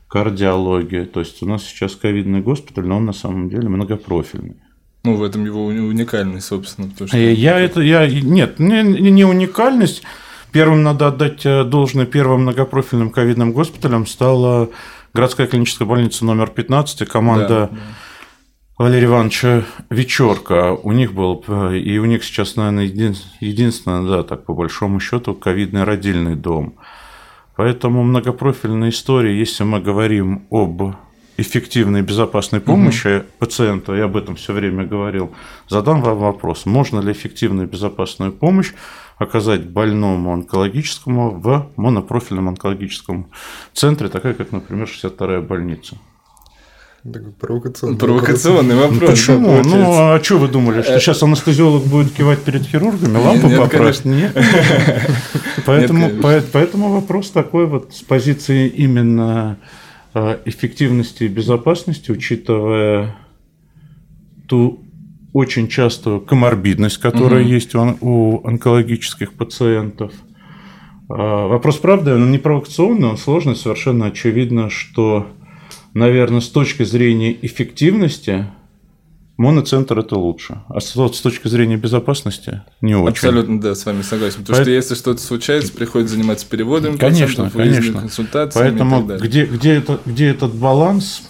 кардиология. 0.08 1.06
То 1.06 1.20
есть 1.20 1.42
у 1.42 1.46
нас 1.46 1.64
сейчас 1.64 1.96
ковидный 1.96 2.40
госпиталь, 2.40 2.86
но 2.86 2.96
он 2.96 3.06
на 3.06 3.12
самом 3.12 3.48
деле 3.48 3.68
многопрофильный. 3.68 4.56
Ну, 5.04 5.16
в 5.16 5.22
этом 5.22 5.44
его 5.44 5.66
уникальность, 5.66 6.46
собственно. 6.46 6.88
Потому 6.88 7.08
что... 7.08 7.16
Я 7.16 7.58
это, 7.58 7.80
я, 7.80 8.06
нет, 8.06 8.58
не, 8.58 8.82
не 8.82 9.24
уникальность. 9.24 10.02
первым 10.52 10.82
надо 10.82 11.08
отдать 11.08 11.46
э, 11.46 11.64
должное 11.64 12.06
первым 12.06 12.42
многопрофильным 12.42 13.10
ковидным 13.10 13.52
госпиталем 13.52 14.06
стала 14.06 14.68
городская 15.14 15.46
клиническая 15.46 15.87
больница 15.87 16.25
номер 16.25 16.51
15 16.51 17.03
и 17.03 17.05
команда 17.05 17.48
да, 17.48 17.66
да. 17.66 17.79
Валерия 18.79 19.07
Ивановича 19.07 19.64
Вечерка. 19.90 20.72
У 20.72 20.92
них 20.92 21.12
был, 21.12 21.44
э, 21.46 21.77
и 21.77 21.98
у 21.98 22.05
них 22.05 22.25
сейчас, 22.25 22.57
наверное, 22.57 22.85
един, 22.85 23.14
единственное, 23.40 24.03
да, 24.03 24.22
так 24.22 24.44
по 24.44 24.55
большому 24.55 24.98
счету, 24.98 25.35
ковидный 25.35 25.85
родильный 25.85 26.35
дом. 26.35 26.77
Поэтому 27.57 28.03
многопрофильная 28.03 28.88
история, 28.88 29.38
если 29.38 29.64
мы 29.64 29.81
говорим 29.81 30.46
об 30.51 30.94
эффективной 31.42 32.00
и 32.00 32.02
безопасной 32.02 32.61
помощи 32.61 33.18
угу. 33.18 33.26
пациенту, 33.38 33.94
я 33.94 34.05
об 34.05 34.16
этом 34.16 34.37
все 34.37 34.52
время 34.52 34.87
говорил, 34.87 35.33
задам 35.68 36.00
вам 36.00 36.18
вопрос, 36.18 36.64
можно 36.66 37.00
ли 37.00 37.12
эффективную 37.12 37.68
и 37.68 37.70
безопасную 37.70 38.33
помощь 38.33 38.72
оказать 39.18 39.68
больному 39.68 40.33
онкологическому 40.33 41.31
в 41.31 41.70
монопрофильном 41.76 42.48
онкологическом 42.48 43.31
центре, 43.72 44.09
такая 44.09 44.35
как, 44.35 44.52
например, 44.52 44.88
62-я 44.88 45.40
больница? 45.40 45.96
Такой 47.02 47.33
провокационный, 47.33 47.98
провокационный 47.98 48.76
вопрос. 48.76 49.00
вопрос. 49.00 49.18
Почему? 49.18 49.62
Ну, 49.64 49.92
а 49.98 50.22
что 50.22 50.38
вы 50.38 50.46
думали, 50.46 50.83
что 50.83 51.00
сейчас 51.00 51.20
анестезиолог 51.24 51.83
будет 51.83 52.12
кивать 52.12 52.42
перед 52.42 52.62
хирургами, 52.62 53.16
лампу 53.16 53.48
нет, 53.48 53.59
поправить? 53.59 54.05
Нет. 54.05 54.37
Поэтому, 55.66 56.11
поэтому 56.52 56.92
вопрос 56.92 57.31
такой 57.31 57.66
вот 57.66 57.92
с 57.92 58.02
позиции 58.02 58.68
именно 58.68 59.59
эффективности 60.14 61.25
и 61.25 61.29
безопасности, 61.29 62.11
учитывая 62.11 63.16
ту 64.48 64.81
очень 65.33 65.68
частую 65.68 66.20
коморбидность, 66.20 66.98
которая 66.98 67.42
угу. 67.42 67.51
есть 67.51 67.75
у, 67.75 67.96
у 68.01 68.46
онкологических 68.46 69.33
пациентов. 69.33 70.12
А, 71.09 71.46
вопрос, 71.46 71.79
правда, 71.79 72.14
он 72.14 72.31
не 72.31 72.38
провокационный, 72.38 73.09
он 73.09 73.16
сложный, 73.16 73.57
совершенно 73.57 74.07
очевидно, 74.07 74.68
что 74.68 75.27
наверное, 75.94 76.40
с 76.40 76.48
точки 76.48 76.85
зрения 76.85 77.37
эффективности 77.42 78.46
моноцентр 79.42 79.98
это 79.98 80.16
лучше. 80.16 80.62
А 80.68 80.81
с, 80.81 80.94
с 80.94 81.20
точки 81.20 81.48
зрения 81.48 81.76
безопасности 81.76 82.62
не 82.81 82.94
очень. 82.94 83.09
Абсолютно, 83.09 83.61
да, 83.61 83.74
с 83.74 83.85
вами 83.85 84.02
согласен. 84.02 84.40
Потому 84.40 84.57
Поэт... 84.57 84.64
что 84.64 84.70
если 84.70 84.94
что-то 84.94 85.20
случается, 85.20 85.72
приходится 85.72 86.14
заниматься 86.14 86.46
переводами, 86.46 86.96
конечно, 86.96 87.50
конечно. 87.50 88.00
консультациями. 88.00 88.70
Поэтому 88.70 89.02
где, 89.18 89.44
где, 89.44 89.74
это, 89.74 90.00
где 90.07 90.28
этот 90.28 90.55
баланс, 90.55 91.22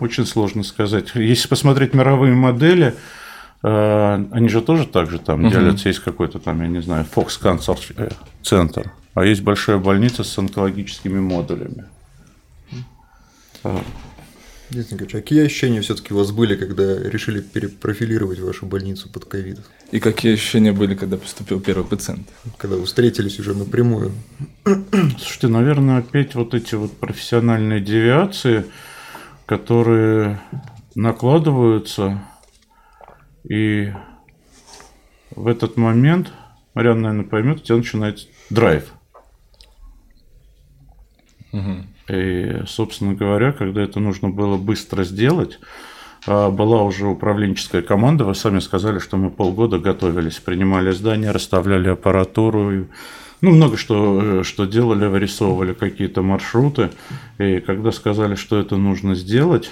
очень 0.00 0.26
сложно 0.26 0.64
сказать. 0.64 1.12
Если 1.14 1.48
посмотреть 1.48 1.94
мировые 1.94 2.34
модели, 2.34 2.94
э, 3.62 4.24
они 4.32 4.48
же 4.48 4.60
тоже 4.60 4.86
так 4.86 5.10
же 5.10 5.18
там 5.18 5.44
угу. 5.44 5.52
делятся. 5.52 5.88
Есть 5.88 6.00
какой-то 6.00 6.40
там, 6.40 6.60
я 6.60 6.68
не 6.68 6.82
знаю, 6.82 7.06
Fox 7.14 7.40
Cancer 7.40 8.12
центр, 8.42 8.92
а 9.14 9.24
есть 9.24 9.42
большая 9.42 9.78
больница 9.78 10.24
с 10.24 10.36
онкологическими 10.36 11.20
модулями. 11.20 11.84
А 14.72 15.06
какие 15.06 15.44
ощущения 15.44 15.80
все-таки 15.80 16.14
у 16.14 16.18
вас 16.18 16.30
были, 16.30 16.54
когда 16.54 16.96
решили 16.98 17.40
перепрофилировать 17.40 18.38
вашу 18.38 18.66
больницу 18.66 19.08
под 19.08 19.24
ковид? 19.24 19.58
И 19.90 19.98
какие 19.98 20.34
ощущения 20.34 20.72
были, 20.72 20.94
когда 20.94 21.16
поступил 21.16 21.60
первый 21.60 21.84
пациент? 21.84 22.28
Когда 22.56 22.76
вы 22.76 22.84
встретились 22.84 23.40
уже 23.40 23.54
напрямую? 23.54 24.12
Слушайте, 24.64 25.48
наверное, 25.48 25.98
опять 25.98 26.34
вот 26.36 26.54
эти 26.54 26.76
вот 26.76 26.92
профессиональные 26.92 27.80
девиации, 27.80 28.64
которые 29.46 30.40
накладываются, 30.94 32.22
и 33.48 33.92
в 35.30 35.48
этот 35.48 35.76
момент, 35.76 36.32
Мариан, 36.74 37.02
наверное, 37.02 37.28
поймет, 37.28 37.58
у 37.58 37.60
тебя 37.60 37.76
начинается 37.76 38.28
драйв. 38.50 38.92
Угу. 41.52 41.86
И, 42.10 42.62
собственно 42.66 43.14
говоря, 43.14 43.52
когда 43.52 43.82
это 43.82 44.00
нужно 44.00 44.30
было 44.30 44.56
быстро 44.56 45.04
сделать, 45.04 45.60
а, 46.26 46.50
была 46.50 46.82
уже 46.82 47.06
управленческая 47.06 47.82
команда. 47.82 48.24
Вы 48.24 48.34
сами 48.34 48.58
сказали, 48.58 48.98
что 48.98 49.16
мы 49.16 49.30
полгода 49.30 49.78
готовились, 49.78 50.38
принимали 50.38 50.90
здание, 50.90 51.30
расставляли 51.30 51.88
аппаратуру. 51.88 52.88
Ну, 53.40 53.50
много 53.52 53.76
что, 53.76 54.42
что 54.42 54.66
делали, 54.66 55.06
вырисовывали 55.06 55.72
какие-то 55.72 56.22
маршруты. 56.22 56.90
И 57.38 57.60
когда 57.60 57.92
сказали, 57.92 58.34
что 58.34 58.58
это 58.58 58.76
нужно 58.76 59.14
сделать, 59.14 59.70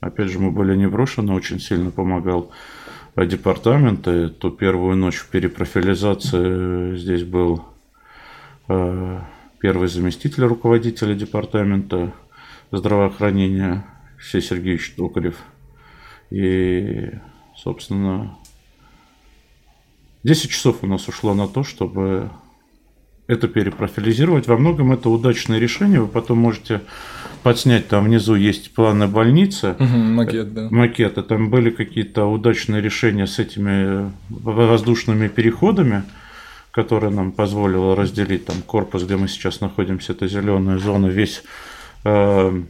опять 0.00 0.30
же, 0.30 0.38
мы 0.38 0.50
были 0.50 0.76
не 0.76 0.86
брошены, 0.86 1.32
очень 1.32 1.58
сильно 1.58 1.90
помогал 1.90 2.50
департамент. 3.16 4.06
И 4.06 4.28
ту 4.28 4.50
первую 4.50 4.96
ночь 4.96 5.24
перепрофилизации 5.24 6.96
здесь 6.96 7.24
был 7.24 7.64
первый 9.60 9.88
заместитель 9.88 10.44
руководителя 10.44 11.14
департамента 11.14 12.12
здравоохранения 12.70 13.84
Алексей 14.16 14.42
Сергеевич 14.42 14.94
Токарев. 14.96 15.36
И, 16.30 17.10
собственно, 17.56 18.36
10 20.24 20.50
часов 20.50 20.78
у 20.82 20.86
нас 20.86 21.08
ушло 21.08 21.34
на 21.34 21.48
то, 21.48 21.64
чтобы 21.64 22.30
это 23.26 23.48
перепрофилизировать. 23.48 24.46
Во 24.46 24.56
многом 24.56 24.92
это 24.92 25.10
удачное 25.10 25.58
решение. 25.58 26.00
Вы 26.00 26.08
потом 26.08 26.38
можете 26.38 26.82
подснять, 27.42 27.88
там 27.88 28.04
внизу 28.04 28.34
есть 28.34 28.74
планы 28.74 29.06
больницы. 29.06 29.76
Угу, 29.78 29.84
макет, 29.86 30.54
да. 30.54 30.68
Макеты. 30.70 31.22
Там 31.22 31.50
были 31.50 31.70
какие-то 31.70 32.26
удачные 32.26 32.80
решения 32.80 33.26
с 33.26 33.38
этими 33.38 34.10
воздушными 34.28 35.28
переходами 35.28 36.04
которая 36.70 37.10
нам 37.10 37.32
позволила 37.32 37.96
разделить 37.96 38.46
там 38.46 38.56
корпус, 38.66 39.04
где 39.04 39.16
мы 39.16 39.28
сейчас 39.28 39.60
находимся, 39.60 40.12
это 40.12 40.28
зеленая 40.28 40.78
зона, 40.78 41.06
весь 41.06 41.42
э, 42.04 42.62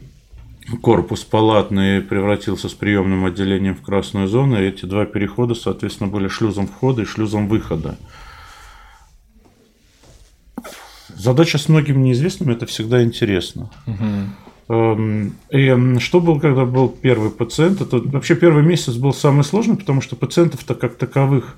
корпус 0.82 1.24
палатный 1.24 2.00
превратился 2.00 2.68
с 2.68 2.74
приемным 2.74 3.24
отделением 3.24 3.74
в 3.74 3.82
красную 3.82 4.28
зону, 4.28 4.60
и 4.60 4.66
эти 4.66 4.84
два 4.84 5.06
перехода, 5.06 5.54
соответственно, 5.54 6.10
были 6.10 6.28
шлюзом 6.28 6.66
входа 6.66 7.02
и 7.02 7.06
шлюзом 7.06 7.48
выхода. 7.48 7.96
Задача 11.14 11.58
с 11.58 11.68
многими 11.68 11.98
неизвестными– 11.98 12.52
это 12.54 12.66
всегда 12.66 13.02
интересно. 13.02 13.70
Угу. 13.86 15.32
И 15.50 15.98
что 15.98 16.20
был, 16.20 16.38
когда 16.38 16.64
был 16.66 16.90
первый 16.90 17.30
пациент? 17.30 17.80
Это 17.80 17.98
вообще 17.98 18.36
первый 18.36 18.62
месяц 18.62 18.94
был 18.94 19.14
самый 19.14 19.42
сложный, 19.42 19.76
потому 19.76 20.02
что 20.02 20.14
пациентов-то 20.14 20.74
как 20.74 20.96
таковых 20.96 21.56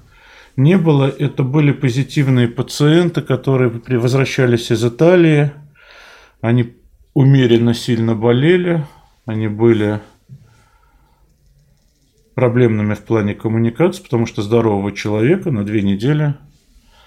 не 0.56 0.76
было. 0.76 1.06
Это 1.06 1.42
были 1.42 1.72
позитивные 1.72 2.48
пациенты, 2.48 3.22
которые 3.22 3.70
возвращались 3.98 4.70
из 4.70 4.84
Италии. 4.84 5.52
Они 6.40 6.74
умеренно 7.14 7.74
сильно 7.74 8.14
болели. 8.14 8.84
Они 9.26 9.48
были 9.48 10.00
проблемными 12.34 12.94
в 12.94 13.00
плане 13.00 13.34
коммуникации, 13.34 14.02
потому 14.02 14.26
что 14.26 14.42
здорового 14.42 14.92
человека 14.92 15.50
на 15.50 15.64
две 15.64 15.82
недели 15.82 16.34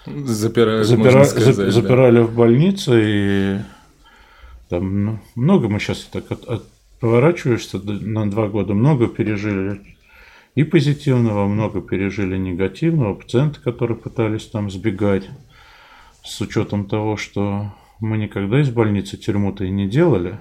запирали, 0.06 0.84
запира... 0.84 1.24
сказать, 1.24 1.72
запирали 1.72 2.18
да. 2.18 2.22
в 2.22 2.34
больнице. 2.34 3.02
И 3.04 3.58
там 4.68 5.04
ну, 5.04 5.20
много 5.34 5.68
мы 5.68 5.80
сейчас 5.80 6.04
так 6.04 6.30
от, 6.30 6.44
от, 6.44 6.64
поворачиваешься 7.00 7.78
на 7.78 8.30
два 8.30 8.48
года, 8.48 8.74
много 8.74 9.08
пережили 9.08 9.80
и 10.54 10.62
позитивного, 10.62 11.46
много 11.46 11.80
пережили 11.80 12.36
негативного. 12.36 13.14
Пациенты, 13.14 13.60
которые 13.60 13.96
пытались 13.96 14.46
там 14.46 14.70
сбегать, 14.70 15.28
с 16.22 16.40
учетом 16.40 16.86
того, 16.86 17.16
что 17.16 17.74
мы 18.00 18.18
никогда 18.18 18.60
из 18.60 18.70
больницы 18.70 19.16
тюрьму-то 19.16 19.64
и 19.64 19.70
не 19.70 19.88
делали. 19.88 20.38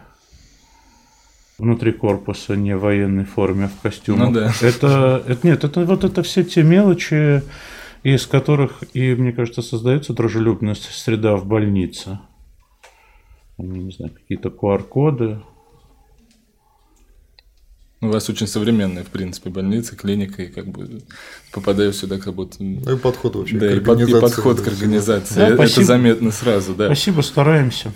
Внутри 1.58 1.92
корпуса 1.92 2.56
не 2.56 2.76
в 2.76 2.82
военной 2.82 3.26
форме, 3.26 3.66
а 3.66 3.68
в 3.68 3.82
костюме. 3.82 4.26
Ну, 4.26 4.32
да. 4.32 4.52
это, 4.62 5.24
это 5.28 5.48
нет, 5.48 5.64
это 5.64 5.86
вот 5.86 6.04
это 6.04 6.24
все 6.24 6.44
те 6.44 6.64
мелочи, 6.64 7.44
из 8.04 8.26
которых 8.26 8.84
и, 8.94 9.16
мне 9.16 9.32
кажется, 9.32 9.62
создается 9.62 10.14
дружелюбная 10.14 10.76
среда 10.76 11.36
в 11.36 11.46
больнице. 11.46 12.20
Не 13.58 13.92
знаю, 13.92 14.14
какие-то 14.14 14.50
QR-коды, 14.50 15.42
у 18.04 18.12
вас 18.12 18.30
очень 18.30 18.48
современная, 18.48 19.04
в 19.04 19.08
принципе, 19.08 19.50
больница, 19.50 19.96
клиника, 19.96 20.44
и 20.44 20.48
как 20.48 20.68
бы 20.68 21.02
попадаю 21.52 21.94
сюда 21.94 22.20
как 22.20 22.34
будто... 22.34 22.58
Ну 22.60 22.96
и 22.96 22.98
подход 22.98 23.36
вообще 23.36 23.58
да, 23.58 23.68
к 23.68 23.72
организации. 23.72 24.18
И 24.18 24.22
подход 24.22 24.62
к 24.62 24.68
организации. 24.68 25.36
Да, 25.36 25.48
Это 25.48 25.56
спасибо. 25.56 25.86
заметно 25.86 26.32
сразу, 26.32 26.74
да. 26.76 26.86
Спасибо, 26.88 27.22
стараемся. 27.22 27.94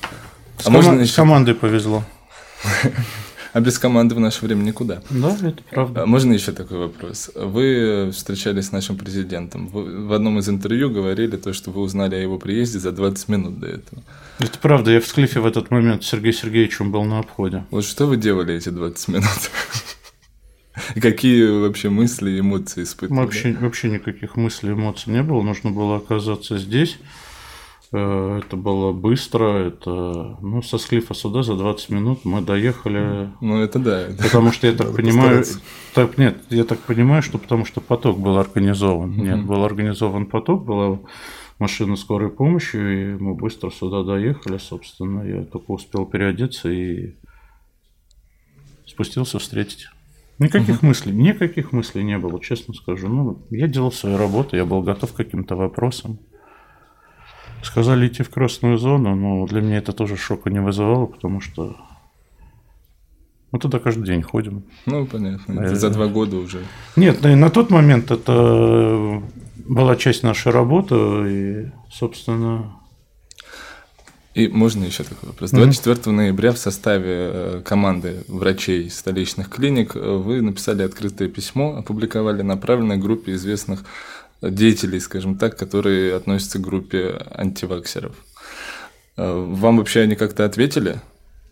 А 0.59 0.63
с, 0.63 0.69
можно 0.69 0.91
ком... 0.91 1.01
еще... 1.01 1.11
с 1.11 1.15
командой 1.15 1.55
повезло. 1.55 2.03
А 3.53 3.59
без 3.59 3.79
команды 3.79 4.13
в 4.13 4.19
наше 4.19 4.45
время 4.45 4.61
никуда. 4.61 5.01
Да, 5.09 5.35
это 5.41 5.63
правда. 5.71 6.03
А 6.03 6.05
можно 6.05 6.31
еще 6.33 6.51
такой 6.51 6.77
вопрос? 6.77 7.31
Вы 7.33 8.11
встречались 8.13 8.67
с 8.67 8.71
нашим 8.71 8.97
президентом. 8.97 9.67
Вы 9.69 10.05
в 10.05 10.13
одном 10.13 10.37
из 10.37 10.47
интервью 10.47 10.91
говорили 10.91 11.37
то, 11.37 11.53
что 11.53 11.71
вы 11.71 11.81
узнали 11.81 12.13
о 12.13 12.19
его 12.19 12.37
приезде 12.37 12.77
за 12.77 12.91
20 12.91 13.29
минут 13.29 13.59
до 13.59 13.65
этого. 13.65 14.03
Это 14.37 14.59
правда. 14.59 14.91
Я 14.91 15.01
в 15.01 15.07
Склифе 15.07 15.39
в 15.39 15.47
этот 15.47 15.71
момент 15.71 16.03
с 16.03 16.07
Сергеем 16.07 16.35
Сергеевичем 16.35 16.91
был 16.91 17.03
на 17.03 17.17
обходе. 17.17 17.65
Вот 17.71 17.83
что 17.83 18.05
вы 18.05 18.17
делали 18.17 18.53
эти 18.53 18.69
20 18.69 19.07
минут? 19.07 19.25
И 20.95 20.99
какие 20.99 21.45
вообще 21.45 21.89
мысли, 21.89 22.39
эмоции 22.39 22.83
испытывали? 22.83 23.25
Вообще, 23.25 23.53
вообще 23.53 23.89
никаких 23.89 24.35
мыслей, 24.35 24.73
эмоций 24.73 25.13
не 25.13 25.23
было. 25.23 25.41
Нужно 25.41 25.71
было 25.71 25.97
оказаться 25.97 26.57
здесь. 26.57 26.97
Э, 27.91 28.41
это 28.43 28.57
было 28.57 28.91
быстро, 28.91 29.67
это, 29.67 30.37
ну, 30.41 30.61
со 30.61 30.77
Склифа 30.77 31.13
сюда 31.13 31.43
за 31.43 31.55
20 31.55 31.89
минут 31.89 32.25
мы 32.25 32.41
доехали. 32.41 33.29
Ну, 33.39 33.61
это 33.61 33.79
да. 33.79 34.07
Потому 34.21 34.51
что 34.51 34.67
я 34.67 34.73
так 34.73 34.95
понимаю, 34.95 35.43
так, 35.93 36.17
нет, 36.17 36.37
я 36.49 36.63
так 36.65 36.79
понимаю, 36.79 37.21
что 37.21 37.37
потому 37.37 37.65
что 37.65 37.79
поток 37.79 38.19
был 38.19 38.37
организован. 38.37 39.11
Mm-hmm. 39.11 39.23
Нет, 39.23 39.45
был 39.45 39.63
организован 39.63 40.25
поток, 40.25 40.65
была 40.65 40.99
машина 41.59 41.95
скорой 41.95 42.29
помощи, 42.29 42.75
и 42.75 43.17
мы 43.17 43.35
быстро 43.35 43.71
сюда 43.71 44.03
доехали, 44.03 44.57
собственно. 44.57 45.23
Я 45.23 45.43
только 45.43 45.71
успел 45.71 46.05
переодеться 46.05 46.69
и 46.69 47.15
спустился 48.85 49.39
встретить. 49.39 49.87
Никаких 50.39 50.77
угу. 50.77 50.87
мыслей, 50.87 51.13
никаких 51.13 51.71
мыслей 51.71 52.03
не 52.03 52.17
было, 52.17 52.39
честно 52.39 52.73
скажу. 52.73 53.07
Ну, 53.07 53.45
я 53.49 53.67
делал 53.67 53.91
свою 53.91 54.17
работу, 54.17 54.55
я 54.55 54.65
был 54.65 54.83
готов 54.83 55.13
к 55.13 55.15
каким-то 55.15 55.55
вопросам. 55.55 56.19
Сказали 57.63 58.07
идти 58.07 58.21
в 58.21 58.29
красную 58.29 58.77
зону, 58.77 59.15
но 59.15 59.47
для 59.47 59.61
меня 59.61 59.77
это 59.77 59.93
тоже 59.93 60.15
шока 60.15 60.51
не 60.51 60.61
вызывало, 60.61 61.07
потому 61.07 61.41
что 61.41 61.75
мы 63.51 63.59
туда 63.59 63.79
каждый 63.79 64.05
день 64.05 64.21
ходим. 64.21 64.63
Ну, 64.85 65.07
понятно. 65.07 65.59
Это 65.59 65.75
за 65.75 65.89
два 65.89 66.07
года 66.07 66.37
уже. 66.37 66.59
Нет, 66.95 67.23
на 67.23 67.49
тот 67.49 67.71
момент 67.71 68.11
это 68.11 69.23
была 69.67 69.95
часть 69.95 70.21
нашей 70.21 70.51
работы, 70.51 70.95
и, 70.95 71.71
собственно, 71.89 72.73
и 74.37 74.47
можно 74.47 74.83
еще 74.83 75.03
такой 75.03 75.29
вопрос. 75.29 75.49
24 75.49 75.95
mm-hmm. 75.95 76.11
ноября 76.11 76.51
в 76.51 76.59
составе 76.59 77.05
э, 77.07 77.61
команды 77.65 78.23
врачей 78.27 78.87
столичных 78.91 79.49
клиник 79.49 79.95
э, 79.95 79.99
вы 79.99 80.43
написали 80.43 80.83
открытое 80.83 81.27
письмо, 81.27 81.75
опубликовали, 81.75 82.43
направленное 82.43 82.97
группе 82.97 83.33
известных 83.33 83.83
деятелей, 84.43 84.99
скажем 84.99 85.39
так, 85.39 85.57
которые 85.57 86.13
относятся 86.13 86.59
к 86.59 86.61
группе 86.61 87.19
антиваксеров. 87.31 88.15
Э, 89.17 89.33
вам 89.33 89.77
вообще 89.77 90.01
они 90.01 90.15
как-то 90.15 90.45
ответили? 90.45 91.01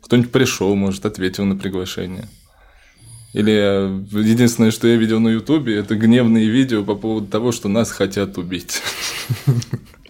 Кто-нибудь 0.03 0.31
пришел, 0.31 0.75
может, 0.75 1.07
ответил 1.07 1.45
на 1.45 1.55
приглашение? 1.55 2.27
Или 3.33 3.51
единственное, 4.11 4.69
что 4.69 4.87
я 4.87 4.95
видел 4.95 5.19
на 5.19 5.29
Ютубе, 5.29 5.75
это 5.75 5.95
гневные 5.95 6.47
видео 6.49 6.83
по 6.83 6.93
поводу 6.93 7.25
того, 7.25 7.51
что 7.51 7.67
нас 7.67 7.89
хотят 7.89 8.37
убить. 8.37 8.83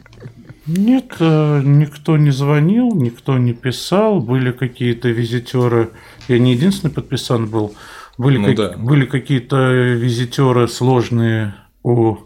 Нет, 0.68 1.18
э, 1.20 1.62
никто 1.64 2.18
не 2.18 2.32
звонил, 2.32 2.96
никто 2.96 3.38
не 3.38 3.54
писал. 3.54 4.20
Были 4.20 4.52
какие-то 4.52 5.10
визитеры. 5.10 5.92
Я 6.28 6.40
не 6.40 6.54
единственный 6.54 6.92
подписан 6.92 7.48
был. 7.48 7.76
Были, 8.18 8.38
ну, 8.38 8.48
как, 8.48 8.56
да. 8.56 8.78
были 8.78 9.06
какие-то 9.06 9.72
визитеры 9.72 10.68
сложные 10.68 11.54
у 11.84 12.18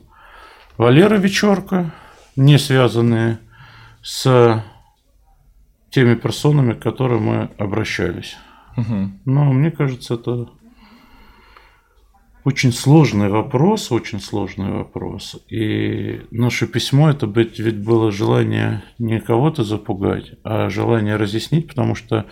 Валеры 0.77 1.17
Вечерка, 1.17 1.91
не 2.35 2.57
связанные 2.57 3.39
с 4.01 4.63
теми 5.89 6.15
персонами, 6.15 6.73
к 6.73 6.79
которым 6.79 7.23
мы 7.23 7.49
обращались. 7.57 8.37
Угу. 8.77 9.11
Но 9.25 9.51
мне 9.51 9.71
кажется, 9.71 10.13
это 10.13 10.49
очень 12.45 12.71
сложный 12.71 13.29
вопрос, 13.29 13.91
очень 13.91 14.19
сложный 14.19 14.71
вопрос. 14.71 15.35
И 15.49 16.21
наше 16.31 16.67
письмо 16.67 17.09
это 17.09 17.27
быть, 17.27 17.59
ведь 17.59 17.77
было 17.77 18.11
желание 18.11 18.83
не 18.97 19.19
кого-то 19.19 19.63
запугать, 19.63 20.31
а 20.43 20.69
желание 20.69 21.15
разъяснить, 21.15 21.67
потому 21.67 21.95
что 21.95 22.25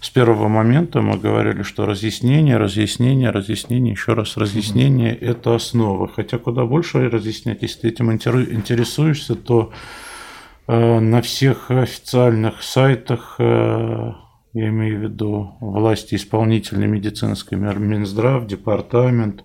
с 0.00 0.10
первого 0.10 0.48
момента 0.48 1.00
мы 1.00 1.16
говорили, 1.16 1.62
что 1.62 1.86
разъяснение, 1.86 2.56
разъяснение, 2.56 3.30
разъяснение, 3.30 3.92
еще 3.92 4.14
раз 4.14 4.36
разъяснение– 4.36 5.14
это 5.20 5.54
основа. 5.54 6.08
Хотя 6.08 6.38
куда 6.38 6.64
больше 6.64 7.08
разъяснять, 7.08 7.62
если 7.62 7.82
ты 7.82 7.88
этим 7.88 8.10
интересуешься, 8.10 9.36
то 9.36 9.70
э, 10.66 10.98
на 10.98 11.22
всех 11.22 11.70
официальных 11.70 12.64
сайтах 12.64 13.36
э, 13.38 14.12
я 14.52 14.68
имею 14.68 14.98
в 14.98 15.02
виду 15.02 15.56
власти 15.60 16.14
исполнительной 16.14 16.86
медицинской, 16.86 17.56
Минздрав, 17.56 18.46
департамент, 18.46 19.44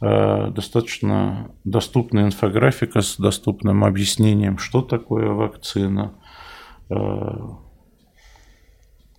э, 0.00 0.50
достаточно 0.50 1.50
доступная 1.64 2.26
инфографика 2.26 3.02
с 3.02 3.16
доступным 3.16 3.84
объяснением, 3.84 4.56
что 4.56 4.80
такое 4.80 5.28
вакцина, 5.28 6.14
э, 6.88 6.94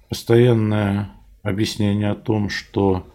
постоянное 0.09 1.11
объяснение 1.43 2.09
о 2.09 2.15
том, 2.15 2.49
что 2.49 3.05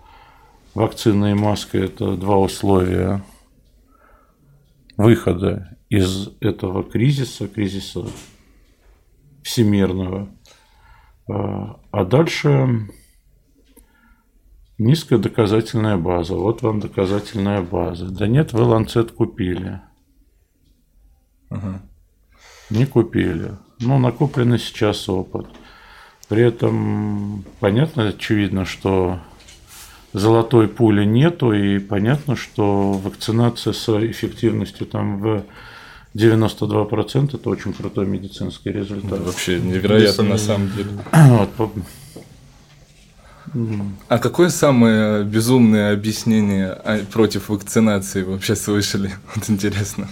вакцина 0.75 1.33
и 1.33 1.35
маска– 1.35 1.79
это 1.81 2.17
два 2.17 2.39
условия 2.39 3.25
выхода 4.97 5.77
из 5.89 6.29
этого 6.41 6.85
кризиса, 6.85 7.49
кризиса 7.49 8.07
всемирного– 9.43 10.29
а, 11.29 11.81
а 11.91 12.05
дальше 12.05 12.89
низкая 14.79 15.19
доказательная 15.19 15.97
база. 15.97 16.35
Вот 16.35 16.63
вам 16.63 16.81
доказательная 16.81 17.63
база. 17.63 18.11
Да 18.11 18.27
нет, 18.27 18.53
вы 18.53 18.63
ланцет 18.63 19.13
купили. 19.13 19.81
Ага. 21.51 21.83
Не 22.71 22.87
купили. 22.87 23.53
Ну, 23.81 23.99
накопленный 23.99 24.59
сейчас 24.59 25.09
опыт. 25.09 25.47
При 26.29 26.43
этом 26.43 27.45
понятно, 27.61 28.09
очевидно, 28.09 28.65
что 28.65 29.19
золотой 30.13 30.69
пули 30.69 31.05
нету, 31.05 31.53
и 31.53 31.79
понятно, 31.79 32.37
что 32.37 32.93
вакцинация 32.93 33.73
с 33.73 33.89
эффективностью 33.89 34.87
там 34.87 35.21
в 35.21 35.45
92% 36.15 37.35
это 37.35 37.51
очень 37.51 37.73
крутой 37.73 38.07
медицинский 38.07 38.71
результат. 38.71 39.11
Да, 39.11 39.17
вообще 39.17 39.61
невероятно 39.61 40.25
на 40.25 40.39
самом 40.39 40.73
деле. 40.73 40.91
Вот. 41.13 41.51
А 44.09 44.19
какое 44.19 44.51
самое 44.51 45.25
безумное 45.25 45.95
объяснение 45.95 46.69
а, 46.71 47.05
против 47.11 47.49
вакцинации 47.49 48.23
вообще 48.23 48.57
слышали? 48.57 49.13
Вот 49.35 49.49
интересно. 49.49 50.09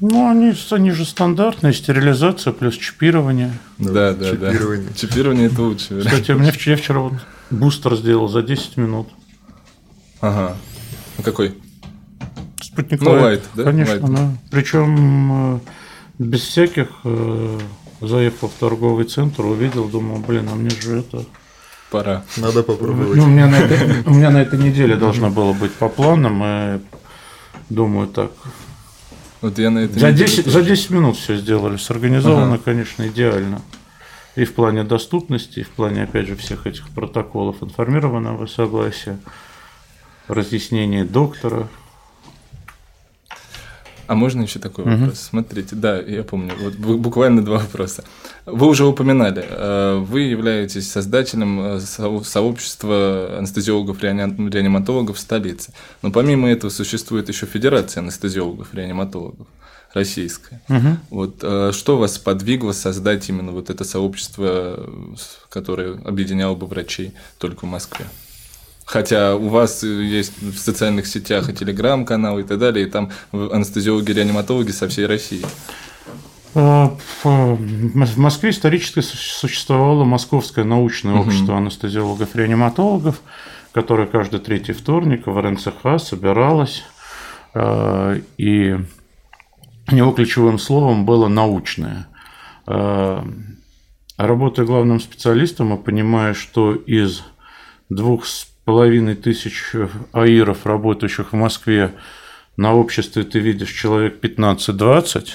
Ну, 0.00 0.28
они, 0.28 0.52
они 0.70 0.90
же 0.90 1.04
стандартные, 1.06 1.72
стерилизация 1.72 2.52
плюс 2.52 2.76
чипирование. 2.76 3.52
Да, 3.78 4.12
да, 4.12 4.30
чипирование. 4.30 4.88
да. 4.88 4.94
Чипирование 4.94 5.46
это 5.46 5.62
лучше. 5.62 6.00
Кстати, 6.00 6.32
мне 6.32 6.52
вчера, 6.52 6.76
я 6.76 6.82
вчера 6.82 7.00
вот 7.00 7.14
бустер 7.50 7.96
сделал 7.96 8.28
за 8.28 8.42
10 8.42 8.76
минут. 8.76 9.08
Ага. 10.20 10.56
А 11.18 11.22
какой? 11.22 11.54
Спутник 12.76 13.00
ну, 13.00 13.10
Лайт, 13.12 13.42
да? 13.54 13.64
Конечно, 13.64 13.92
Light. 13.92 14.14
да. 14.14 14.30
Причем 14.50 15.54
э, 15.56 15.60
без 16.18 16.42
всяких 16.42 16.88
э, 17.04 17.58
заехал 18.02 18.48
в 18.48 18.52
торговый 18.52 19.06
центр, 19.06 19.46
увидел, 19.46 19.88
думал, 19.88 20.18
блин, 20.18 20.48
а 20.52 20.54
мне 20.54 20.68
же 20.70 20.98
это... 20.98 21.24
Пора. 21.90 22.24
Надо 22.36 22.62
попробовать. 22.62 23.16
Ну, 23.16 23.24
у, 23.24 23.26
меня 23.28 23.46
на 23.46 23.56
этой, 23.56 24.02
у 24.04 24.10
меня 24.10 24.30
на 24.30 24.42
этой 24.42 24.58
неделе 24.58 24.96
должно 24.96 25.30
было 25.30 25.54
быть 25.54 25.72
по 25.72 25.88
планам, 25.88 26.42
и 26.44 26.80
думаю 27.70 28.08
так. 28.08 28.32
Вот 29.40 29.58
я 29.58 29.70
на 29.70 29.78
этой 29.78 29.98
за, 29.98 30.12
10, 30.12 30.46
за 30.46 30.62
10 30.62 30.90
минут 30.90 31.16
все 31.16 31.36
сделали. 31.36 31.76
Сорганизовано, 31.76 32.54
ага. 32.54 32.62
конечно, 32.62 33.06
идеально. 33.06 33.62
И 34.34 34.44
в 34.44 34.52
плане 34.52 34.84
доступности, 34.84 35.60
и 35.60 35.62
в 35.62 35.70
плане, 35.70 36.02
опять 36.02 36.26
же, 36.26 36.36
всех 36.36 36.66
этих 36.66 36.90
протоколов 36.90 37.62
информированного 37.62 38.46
согласия, 38.46 39.18
разъяснения 40.28 41.04
доктора, 41.04 41.68
а 44.06 44.14
можно 44.14 44.42
еще 44.42 44.58
такой 44.58 44.84
угу. 44.84 44.96
вопрос? 44.96 45.20
Смотрите, 45.20 45.76
да, 45.76 46.00
я 46.00 46.22
помню, 46.22 46.52
вот 46.60 46.74
буквально 46.74 47.44
два 47.44 47.58
вопроса. 47.58 48.04
Вы 48.44 48.68
уже 48.68 48.86
упоминали, 48.86 49.44
э, 49.48 49.98
вы 49.98 50.20
являетесь 50.22 50.90
создателем 50.90 51.60
э, 51.60 51.80
сообщества 51.80 53.38
анестезиологов-реаниматологов 53.38 55.16
в 55.16 55.20
столице. 55.20 55.72
Но 56.02 56.10
помимо 56.10 56.48
этого 56.48 56.70
существует 56.70 57.28
еще 57.28 57.46
Федерация 57.46 58.02
анестезиологов-реаниматологов 58.02 59.46
российская. 59.92 60.60
Угу. 60.68 60.88
Вот 61.10 61.38
э, 61.42 61.72
что 61.72 61.98
вас 61.98 62.18
подвигло 62.18 62.72
создать 62.72 63.28
именно 63.28 63.52
вот 63.52 63.70
это 63.70 63.84
сообщество, 63.84 64.88
которое 65.48 65.94
объединяло 66.04 66.54
бы 66.54 66.66
врачей 66.66 67.12
только 67.38 67.64
в 67.64 67.68
Москве? 67.68 68.06
Хотя 68.86 69.34
у 69.34 69.48
вас 69.48 69.82
есть 69.82 70.40
в 70.40 70.56
социальных 70.58 71.08
сетях 71.08 71.50
и 71.50 71.52
телеграм-канал 71.52 72.38
и 72.38 72.44
так 72.44 72.58
далее, 72.60 72.86
и 72.86 72.90
там 72.90 73.10
анестезиологи-реаниматологи 73.32 74.70
со 74.70 74.88
всей 74.88 75.06
России. 75.06 75.44
А, 76.54 76.96
в 77.22 77.58
Москве 78.16 78.50
исторически 78.50 79.00
существовало 79.00 80.04
Московское 80.04 80.64
научное 80.64 81.16
общество 81.16 81.52
угу. 81.52 81.62
анестезиологов-реаниматологов, 81.62 83.20
которое 83.72 84.06
каждый 84.06 84.38
третий 84.38 84.72
вторник 84.72 85.26
в 85.26 85.36
РНЦХ 85.36 85.98
собиралось, 85.98 86.84
и 88.38 88.78
его 89.90 90.12
ключевым 90.12 90.58
словом 90.58 91.04
было 91.04 91.28
«научное». 91.28 92.06
Работая 92.66 94.64
главным 94.64 95.00
специалистом, 95.00 95.72
я 95.72 95.76
понимаю, 95.76 96.34
что 96.34 96.74
из 96.74 97.22
двух 97.90 98.24
половиной 98.66 99.14
тысяч 99.14 99.72
аиров, 100.12 100.66
работающих 100.66 101.32
в 101.32 101.36
Москве, 101.36 101.94
на 102.56 102.74
обществе 102.74 103.22
ты 103.22 103.38
видишь 103.38 103.70
человек 103.70 104.22
15-20, 104.22 105.28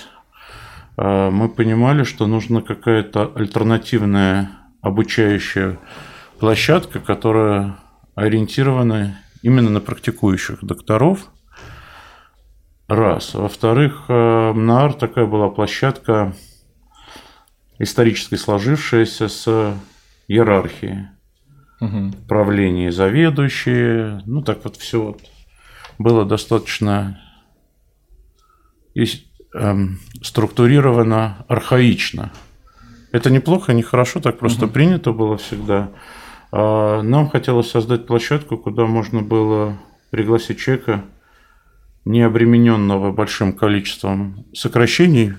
э, 0.98 1.30
мы 1.30 1.48
понимали, 1.48 2.04
что 2.04 2.28
нужна 2.28 2.62
какая-то 2.62 3.32
альтернативная 3.34 4.52
обучающая 4.82 5.80
площадка, 6.40 7.00
которая 7.00 7.78
ориентирована 8.16 9.18
именно 9.42 9.70
на 9.70 9.80
практикующих 9.80 10.62
докторов. 10.62 11.30
Раз. 12.90 13.34
Во-вторых, 13.34 14.06
э, 14.10 14.54
НАР 14.54 14.94
такая 14.96 15.26
была 15.26 15.48
площадка 15.48 16.36
исторически 17.80 18.36
сложившаяся 18.36 19.30
с 19.30 19.74
иерархией. 20.28 21.08
Угу. 21.82 22.12
Правление 22.28 22.92
заведующие. 22.92 24.22
Ну, 24.26 24.42
так 24.44 24.64
вот 24.64 24.78
все 24.78 25.02
вот 25.02 25.22
было 25.98 26.26
достаточно 26.26 27.20
и, 28.94 29.06
эм, 29.56 30.00
структурировано 30.22 31.46
архаично. 31.48 32.32
Это 33.12 33.30
неплохо, 33.30 33.74
не 33.74 33.82
хорошо, 33.82 34.20
так 34.20 34.38
просто 34.38 34.66
угу. 34.66 34.74
принято 34.74 35.12
было 35.12 35.38
всегда. 35.38 35.90
А 36.52 37.02
нам 37.02 37.30
хотелось 37.30 37.72
создать 37.72 38.06
площадку, 38.06 38.58
куда 38.58 38.86
можно 38.86 39.22
было 39.22 39.78
пригласить 40.12 40.60
человека, 40.60 41.06
не 42.06 42.22
обремененного 42.22 43.12
большим 43.12 43.54
количеством 43.54 44.46
сокращений 44.54 45.34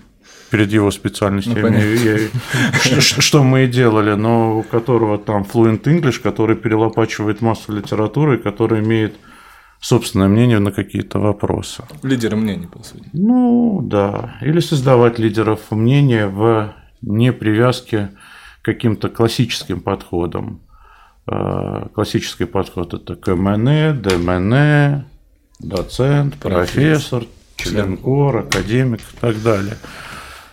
перед 0.53 0.71
его 0.71 0.91
специальностью, 0.91 1.63
ну, 1.63 1.69
я, 1.69 2.19
я, 2.19 3.01
что 3.01 3.43
мы 3.43 3.65
и 3.65 3.67
делали, 3.67 4.13
но 4.17 4.59
у 4.59 4.63
которого 4.63 5.17
там 5.17 5.47
Fluent 5.51 5.85
English, 5.85 6.21
который 6.21 6.57
перелопачивает 6.57 7.41
массу 7.41 7.73
литературы, 7.73 8.37
который 8.37 8.81
имеет 8.81 9.15
собственное 9.81 10.29
мнение 10.29 10.59
на 10.59 10.71
какие-то 10.71 11.21
вопросы. 11.21 11.85
Лидеры 12.03 12.37
мнений, 12.37 12.67
по 12.67 12.83
сути. 12.83 13.09
Ну, 13.15 13.81
да. 13.83 14.37
Или 14.43 14.61
создавать 14.61 15.19
лидеров 15.19 15.71
мнения 15.71 16.27
в 16.27 16.75
непривязке 17.01 18.11
к 18.61 18.65
каким-то 18.67 19.09
классическим 19.09 19.81
подходам. 19.81 20.61
А, 21.27 21.89
классический 21.95 22.45
подход– 22.45 22.93
это 22.95 23.17
КМН, 23.17 24.03
ДМН, 24.03 25.05
доцент, 25.61 26.35
профессор, 26.35 27.25
член 27.57 27.97
КОР, 27.97 28.37
академик 28.37 29.01
и 29.01 29.17
так 29.19 29.43
далее. 29.43 29.79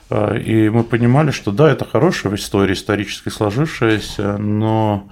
А, 0.09 0.35
и 0.35 0.69
мы 0.69 0.83
понимали, 0.83 1.31
что 1.31 1.51
да, 1.51 1.71
это 1.71 1.85
хорошая 1.85 2.35
история, 2.35 2.73
исторически 2.73 3.29
сложившаяся, 3.29 4.37
но 4.37 5.09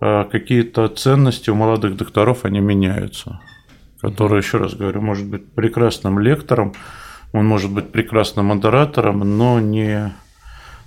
а, 0.00 0.24
какие-то 0.24 0.88
ценности 0.88 1.50
у 1.50 1.54
молодых 1.54 1.96
докторов, 1.96 2.44
они 2.44 2.60
меняются. 2.60 3.40
Который, 4.00 4.38
еще 4.38 4.58
раз 4.58 4.74
говорю, 4.74 5.00
может 5.00 5.26
быть 5.26 5.52
прекрасным 5.52 6.18
лектором, 6.18 6.74
он 7.32 7.46
может 7.46 7.72
быть 7.72 7.90
прекрасным 7.90 8.46
модератором, 8.46 9.20
но 9.36 9.58
не 9.58 10.12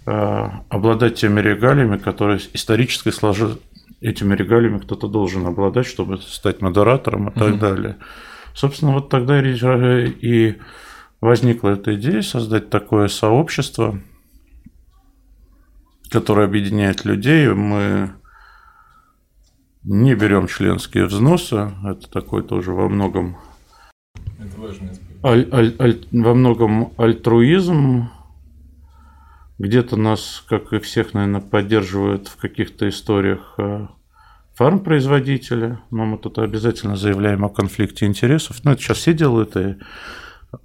а, 0.05 0.64
обладать 0.70 1.16
теми 1.16 1.41
регалиями, 1.41 1.97
которые 1.97 2.39
исторически 2.53 3.10
сложи... 3.10 3.57
этими 3.99 4.36
регалиями 4.36 4.80
кто-то 4.80 5.07
должен 5.07 5.45
обладать, 5.45 5.86
чтобы 5.86 6.18
стать 6.20 6.62
модератором 6.62 7.30
и 7.30 7.38
так 7.38 7.60
далее. 7.60 7.97
Собственно, 8.53 8.93
вот 8.93 9.10
тогда 9.10 9.41
и 9.41 10.55
возникла 11.22 11.70
эта 11.70 11.95
идея 11.95 12.22
создать 12.22 12.70
такое 12.70 13.07
сообщество, 13.07 13.99
которое 16.09 16.45
объединяет 16.45 17.05
людей. 17.05 17.47
Мы 17.49 18.11
не 19.84 20.15
берем 20.15 20.47
членские 20.47 21.05
взносы. 21.05 21.72
Это 21.86 22.09
такой 22.09 22.43
тоже 22.43 22.72
во 22.72 22.89
многом 22.89 23.38
аль, 25.24 25.47
аль, 25.51 25.76
аль, 25.80 26.05
во 26.11 26.34
многом 26.34 26.93
альтруизм. 26.97 28.09
Где-то 29.57 29.97
нас, 29.97 30.43
как 30.47 30.72
и 30.72 30.80
всех, 30.80 31.13
наверное, 31.13 31.41
поддерживают 31.41 32.30
в 32.30 32.38
каких-то 32.38 32.88
историях 32.88 33.55
э, 33.57 33.88
фармпроизводители, 34.55 35.80
но 35.91 36.05
мы 36.05 36.17
тут 36.17 36.39
обязательно 36.39 36.95
заявляем 36.95 37.43
о 37.43 37.49
конфликте 37.49 38.05
интересов. 38.05 38.63
Ну, 38.63 38.72
это 38.72 38.82
сейчас 38.82 38.99
все 38.99 39.13
делают, 39.13 39.57
и 39.57 39.76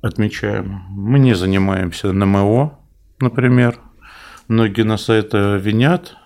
отмечаем. 0.02 0.82
Мы 0.90 1.18
не 1.18 1.34
занимаемся 1.34 2.12
НМО, 2.12 2.78
например. 3.20 3.80
Многие 4.48 4.82
нас 4.82 5.08
это 5.08 5.56
винят, 5.56 6.16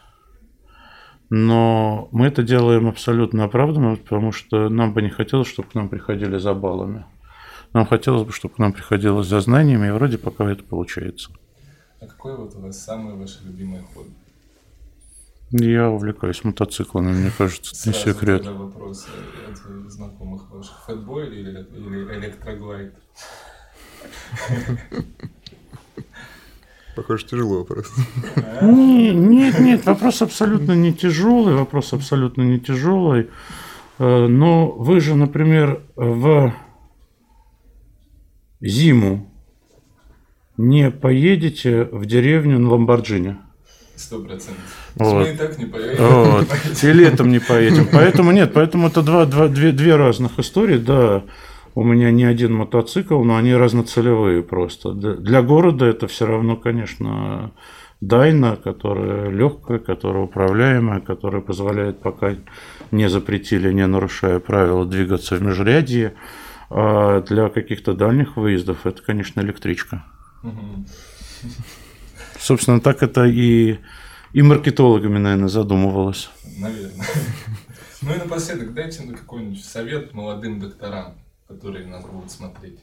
но 1.30 2.08
мы 2.10 2.26
это 2.26 2.42
делаем 2.42 2.88
абсолютно 2.88 3.44
оправданно, 3.44 3.96
потому 3.96 4.32
что 4.32 4.68
нам 4.68 4.92
бы 4.92 5.02
не 5.02 5.10
хотелось, 5.10 5.48
чтобы 5.48 5.68
к 5.68 5.74
нам 5.74 5.88
приходили 5.88 6.38
за 6.38 6.54
баллами. 6.54 7.04
Нам 7.72 7.86
хотелось 7.86 8.26
бы, 8.26 8.32
чтобы 8.32 8.54
к 8.54 8.58
нам 8.58 8.72
приходилось 8.72 9.26
за 9.26 9.40
знаниями, 9.40 9.88
и 9.88 9.90
вроде 9.90 10.18
пока 10.18 10.50
это 10.50 10.64
получается. 10.64 11.30
А 12.00 12.06
какой 12.06 12.36
вот 12.36 12.54
у 12.56 12.60
вас 12.60 12.82
самый 12.82 13.14
ваше 13.14 13.44
любимый 13.44 13.82
хобби? 13.94 14.10
Я 15.50 15.88
увлекаюсь 15.88 16.44
мотоциклами, 16.44 17.12
мне 17.12 17.30
кажется, 17.36 17.74
это 17.74 17.88
не 17.88 18.04
секрет. 18.04 18.42
Сразу 18.42 18.58
вопрос 18.58 19.08
от 19.48 19.90
знакомых 19.90 20.50
ваших. 20.50 20.84
Фэтбой 20.86 21.28
или, 21.28 21.66
или 21.74 22.18
электроглайд? 22.18 22.94
Похоже, 26.94 27.26
тяжелый 27.26 27.58
вопрос. 27.58 27.90
Нет, 28.60 29.58
нет, 29.60 29.86
вопрос 29.86 30.20
абсолютно 30.20 30.72
не 30.72 30.92
тяжелый, 30.92 31.54
вопрос 31.54 31.92
абсолютно 31.92 32.42
не 32.42 32.58
тяжелый. 32.58 33.30
Э, 33.98 34.26
но 34.26 34.70
вы 34.72 35.00
же, 35.00 35.14
например, 35.14 35.82
в 35.96 36.52
зиму 38.60 39.32
не 40.56 40.90
поедете 40.90 41.84
в 41.84 42.04
деревню 42.04 42.58
на 42.58 42.70
Ламборджини. 42.70 43.38
Сто 43.98 44.20
процентов. 44.20 44.62
Вот. 44.94 45.26
Мы 45.26 45.32
и 45.32 45.36
так 45.36 45.58
не 45.58 45.64
поедем. 45.66 46.04
Вот. 46.04 46.46
И 46.84 46.92
летом 46.92 47.30
не 47.30 47.40
поедем. 47.40 47.88
Поэтому 47.92 48.30
нет, 48.30 48.52
поэтому 48.54 48.86
это 48.86 49.02
два, 49.02 49.26
два, 49.26 49.48
две, 49.48 49.72
две 49.72 49.96
разных 49.96 50.38
истории, 50.38 50.78
да. 50.78 51.24
У 51.74 51.82
меня 51.82 52.12
не 52.12 52.24
один 52.24 52.54
мотоцикл, 52.54 53.22
но 53.24 53.36
они 53.36 53.54
разноцелевые 53.54 54.44
просто. 54.44 54.92
Для 54.92 55.42
города 55.42 55.84
это 55.84 56.06
все 56.06 56.26
равно, 56.26 56.56
конечно, 56.56 57.52
Дайна, 58.00 58.56
которая 58.56 59.30
легкая, 59.30 59.80
которая 59.80 60.24
управляемая, 60.24 61.00
которая 61.00 61.40
позволяет 61.40 62.00
пока 62.00 62.36
не 62.92 63.08
запретили, 63.08 63.72
не 63.72 63.86
нарушая 63.86 64.38
правила, 64.38 64.86
двигаться 64.86 65.34
в 65.34 65.42
межрядье. 65.42 66.14
А 66.70 67.20
для 67.22 67.48
каких-то 67.48 67.94
дальних 67.94 68.36
выездов 68.36 68.86
это, 68.86 69.02
конечно, 69.02 69.40
электричка. 69.40 70.04
Собственно, 72.48 72.80
так 72.80 73.02
это 73.02 73.26
и, 73.26 73.78
и 74.32 74.40
маркетологами, 74.40 75.18
наверное, 75.18 75.48
задумывалось. 75.48 76.30
Наверное. 76.58 77.06
Ну 78.00 78.14
и 78.14 78.16
напоследок, 78.16 78.72
дайте 78.72 79.02
какой-нибудь 79.02 79.62
совет 79.62 80.14
молодым 80.14 80.60
докторам 80.60 81.18
которые 81.46 81.86
нас 81.86 82.06
будут 82.06 82.30
смотреть? 82.30 82.78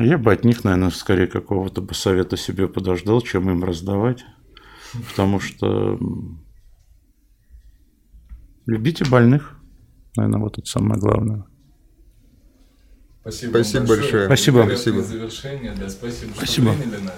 Я 0.00 0.16
бы 0.16 0.32
от 0.32 0.42
них, 0.42 0.64
наверное, 0.64 0.88
скорее 0.88 1.26
какого-то 1.26 1.82
бы 1.82 1.92
совета 1.92 2.38
себе 2.38 2.66
подождал, 2.66 3.20
чем 3.20 3.50
им 3.50 3.62
раздавать. 3.62 4.24
Потому 5.10 5.38
что 5.38 5.98
любите 8.64 9.04
больных. 9.04 9.60
Наверное, 10.16 10.40
вот 10.40 10.56
это 10.56 10.66
самое 10.66 10.98
главное. 10.98 11.44
Спасибо, 13.28 13.50
спасибо 13.50 13.86
большое. 13.86 14.00
большое. 14.10 14.26
Спасибо. 14.26 14.66
Спасибо. 14.66 15.02
Завершение, 15.02 15.72
да, 15.78 15.90
спасибо, 15.90 16.32
спасибо. 16.34 16.72
что 16.72 16.82
приняли 16.82 17.00
нас. 17.02 17.14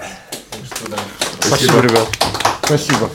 Так 0.51 0.79
что, 0.79 0.91
да. 0.91 0.99
Спасибо, 1.41 1.57
спасибо, 1.57 1.81
ребят. 1.83 2.09
Спасибо. 2.65 3.11